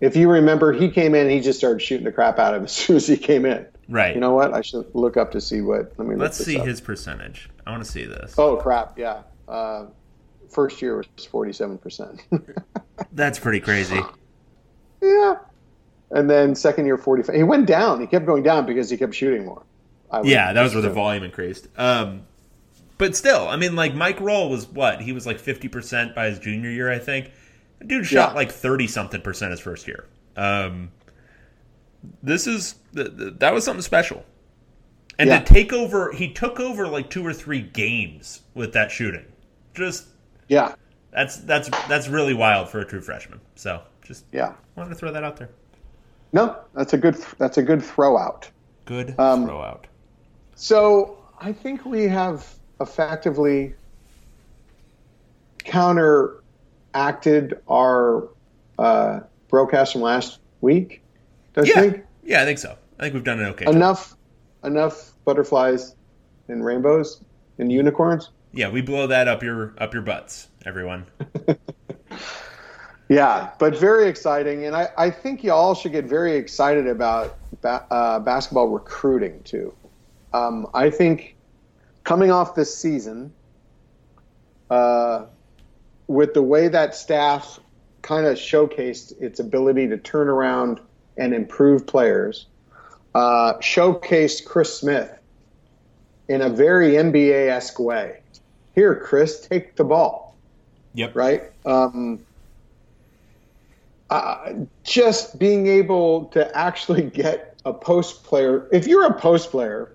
[0.00, 2.64] If you remember, he came in, he just started shooting the crap out of him
[2.64, 3.66] as soon as he came in.
[3.88, 4.14] Right.
[4.14, 4.54] You know what?
[4.54, 5.92] I should look up to see what.
[5.98, 6.16] Let me.
[6.16, 6.66] Let's see up.
[6.66, 7.50] his percentage.
[7.66, 8.34] I want to see this.
[8.38, 8.98] Oh crap!
[8.98, 9.22] Yeah.
[9.46, 9.86] Uh,
[10.50, 12.22] first year was forty-seven percent.
[13.12, 14.00] That's pretty crazy.
[15.02, 15.36] Yeah.
[16.10, 17.34] And then second year, forty-five.
[17.34, 18.00] He went down.
[18.00, 19.64] He kept going down because he kept shooting more
[20.22, 21.68] yeah, that was where the volume increased.
[21.76, 22.22] Um,
[22.98, 26.26] but still, I mean, like Mike Roll was what he was like fifty percent by
[26.26, 27.32] his junior year, I think.
[27.80, 28.34] The dude shot yeah.
[28.34, 30.06] like thirty something percent his first year.
[30.36, 30.92] Um,
[32.22, 34.24] this is that was something special.
[35.18, 35.38] And yeah.
[35.38, 39.24] to take over, he took over like two or three games with that shooting.
[39.74, 40.08] Just
[40.48, 40.74] yeah,
[41.12, 43.40] that's that's that's really wild for a true freshman.
[43.54, 45.50] So just yeah, wanted to throw that out there.
[46.32, 48.50] No, that's a good that's a good throw out.
[48.86, 49.86] Good um, throw out.
[50.56, 53.74] So I think we have effectively
[55.58, 58.28] counteracted our
[58.78, 61.02] uh, broadcast from last week.
[61.54, 61.82] Don't yeah.
[61.82, 62.04] you think?
[62.24, 62.76] Yeah, I think so.
[62.98, 63.66] I think we've done it okay.
[63.66, 64.14] Enough,
[64.62, 65.94] enough butterflies
[66.48, 67.22] and rainbows.
[67.58, 68.30] and unicorns.
[68.52, 71.06] Yeah, we blow that up your up your butts, everyone.
[73.08, 77.36] yeah, but very exciting, and I, I think you all should get very excited about
[77.62, 79.74] ba- uh, basketball recruiting too.
[80.32, 81.36] Um, I think
[82.04, 83.32] coming off this season,
[84.70, 85.26] uh,
[86.06, 87.58] with the way that staff
[88.02, 90.80] kind of showcased its ability to turn around
[91.16, 92.46] and improve players,
[93.14, 95.18] uh, showcased Chris Smith
[96.28, 98.20] in a very NBA esque way
[98.74, 100.36] here, Chris, take the ball.
[100.94, 101.16] Yep.
[101.16, 101.42] Right.
[101.64, 102.20] Um,
[104.10, 104.52] uh,
[104.82, 108.68] just being able to actually get a post player.
[108.72, 109.92] If you're a post player,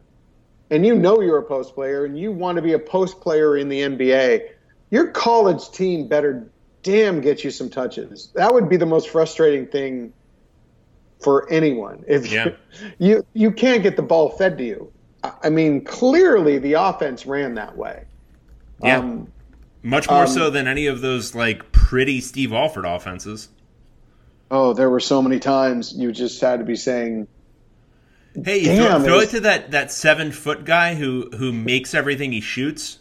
[0.72, 3.58] and you know you're a post player, and you want to be a post player
[3.58, 4.50] in the NBA,
[4.92, 6.48] your college team better
[6.84, 8.30] damn get you some touches.
[8.36, 10.14] That would be the most frustrating thing
[11.20, 12.04] for anyone.
[12.08, 12.50] If yeah.
[12.98, 14.92] you, you you can't get the ball fed to you.
[15.44, 18.06] I mean, clearly the offense ran that way.
[18.82, 19.00] Yeah.
[19.00, 19.32] Um,
[19.82, 23.50] Much more um, so than any of those like pretty Steve Alford offenses.
[24.52, 27.28] Oh, there were so many times you just had to be saying,
[28.44, 32.42] "Hey, throw, throw it to that that seven foot guy who who makes everything he
[32.42, 33.00] shoots."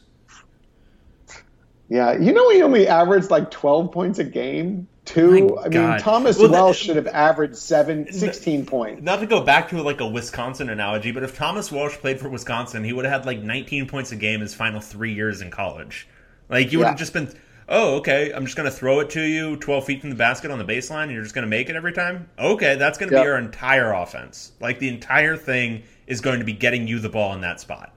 [1.88, 5.48] Yeah, you know he only averaged like twelve points a game too.
[5.48, 5.90] My I God.
[5.90, 9.02] mean, Thomas well, Welsh should have averaged seven, 16 points.
[9.02, 12.28] Not to go back to like a Wisconsin analogy, but if Thomas Welsh played for
[12.28, 15.50] Wisconsin, he would have had like 19 points a game his final three years in
[15.50, 16.06] college.
[16.48, 17.32] Like you would have just been,
[17.68, 20.50] oh, okay, I'm just going to throw it to you 12 feet from the basket
[20.50, 22.28] on the baseline, and you're just going to make it every time.
[22.38, 23.24] Okay, that's going to yep.
[23.24, 24.52] be our entire offense.
[24.60, 27.94] Like the entire thing is going to be getting you the ball in that spot.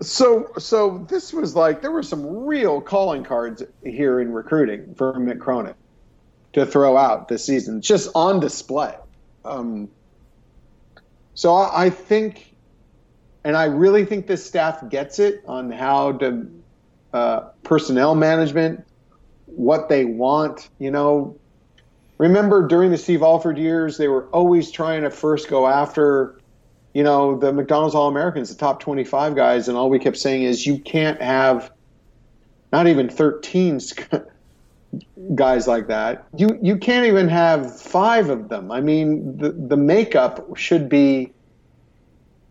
[0.00, 5.14] So, so this was like there were some real calling cards here in recruiting for
[5.14, 5.74] Mick Cronin
[6.52, 8.94] to throw out this season, just on display.
[9.44, 9.88] Um,
[11.34, 12.54] so I, I think,
[13.44, 16.50] and I really think this staff gets it on how to
[17.12, 18.84] uh, personnel management,
[19.46, 20.68] what they want.
[20.78, 21.38] You know,
[22.18, 26.40] remember during the Steve Alford years, they were always trying to first go after,
[26.92, 30.42] you know, the McDonald's All Americans, the top 25 guys, and all we kept saying
[30.42, 31.70] is you can't have
[32.72, 33.80] not even 13
[35.34, 36.26] guys like that.
[36.36, 38.70] You you can't even have five of them.
[38.70, 41.32] I mean, the the makeup should be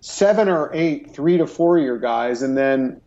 [0.01, 3.01] seven or eight three to four year guys, and then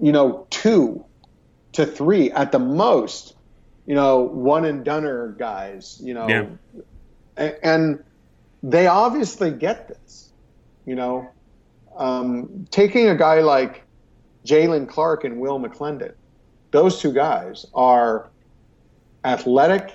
[0.00, 1.04] you know two
[1.72, 3.34] to three at the most.
[3.86, 6.00] You know, one and doneer guys.
[6.02, 6.46] You know, yeah.
[7.36, 8.04] and, and
[8.62, 10.30] they obviously get this.
[10.84, 11.30] You know,
[11.96, 13.84] um, taking a guy like
[14.44, 16.14] Jalen Clark and Will McClendon
[16.70, 18.30] those two guys are
[19.24, 19.92] athletic,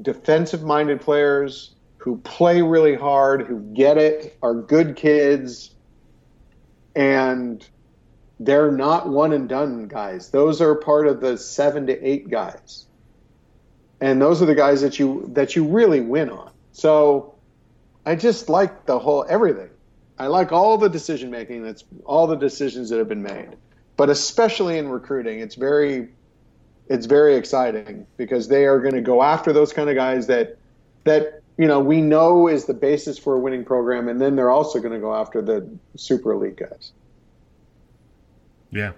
[0.00, 5.74] defensive minded players who play really hard, who get it, are good kids,
[6.94, 7.66] and
[8.38, 10.30] they're not one and done guys.
[10.30, 12.86] Those are part of the seven to eight guys.
[14.00, 16.50] And those are the guys that you that you really win on.
[16.72, 17.34] So
[18.06, 19.68] I just like the whole everything.
[20.18, 23.56] I like all the decision making that's all the decisions that have been made
[24.00, 26.08] but especially in recruiting, it's very
[26.88, 30.56] it's very exciting because they are going to go after those kind of guys that
[31.04, 34.48] that you know we know is the basis for a winning program, and then they're
[34.50, 36.92] also going to go after the super elite guys.
[38.70, 38.92] Yeah.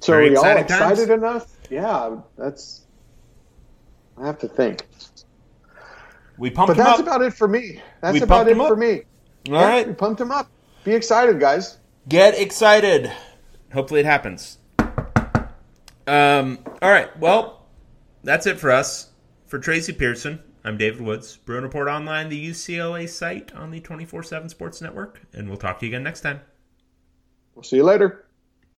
[0.00, 1.10] So very are y'all excited times.
[1.10, 1.56] enough?
[1.70, 2.86] Yeah, that's.
[4.20, 4.84] I have to think.
[6.38, 7.06] We pumped but that's up.
[7.06, 7.80] about it for me.
[8.00, 9.02] That's we about it for me.
[9.46, 10.50] All yeah, right, we pumped him up.
[10.82, 11.78] Be excited, guys.
[12.08, 13.10] Get excited.
[13.72, 14.58] Hopefully it happens.
[16.06, 17.16] Um, all right.
[17.18, 17.66] Well,
[18.22, 19.10] that's it for us.
[19.46, 21.36] For Tracy Pierson, I'm David Woods.
[21.36, 25.20] Bruin Report Online, the UCLA site on the 24 7 Sports Network.
[25.32, 26.40] And we'll talk to you again next time.
[27.56, 28.25] We'll see you later.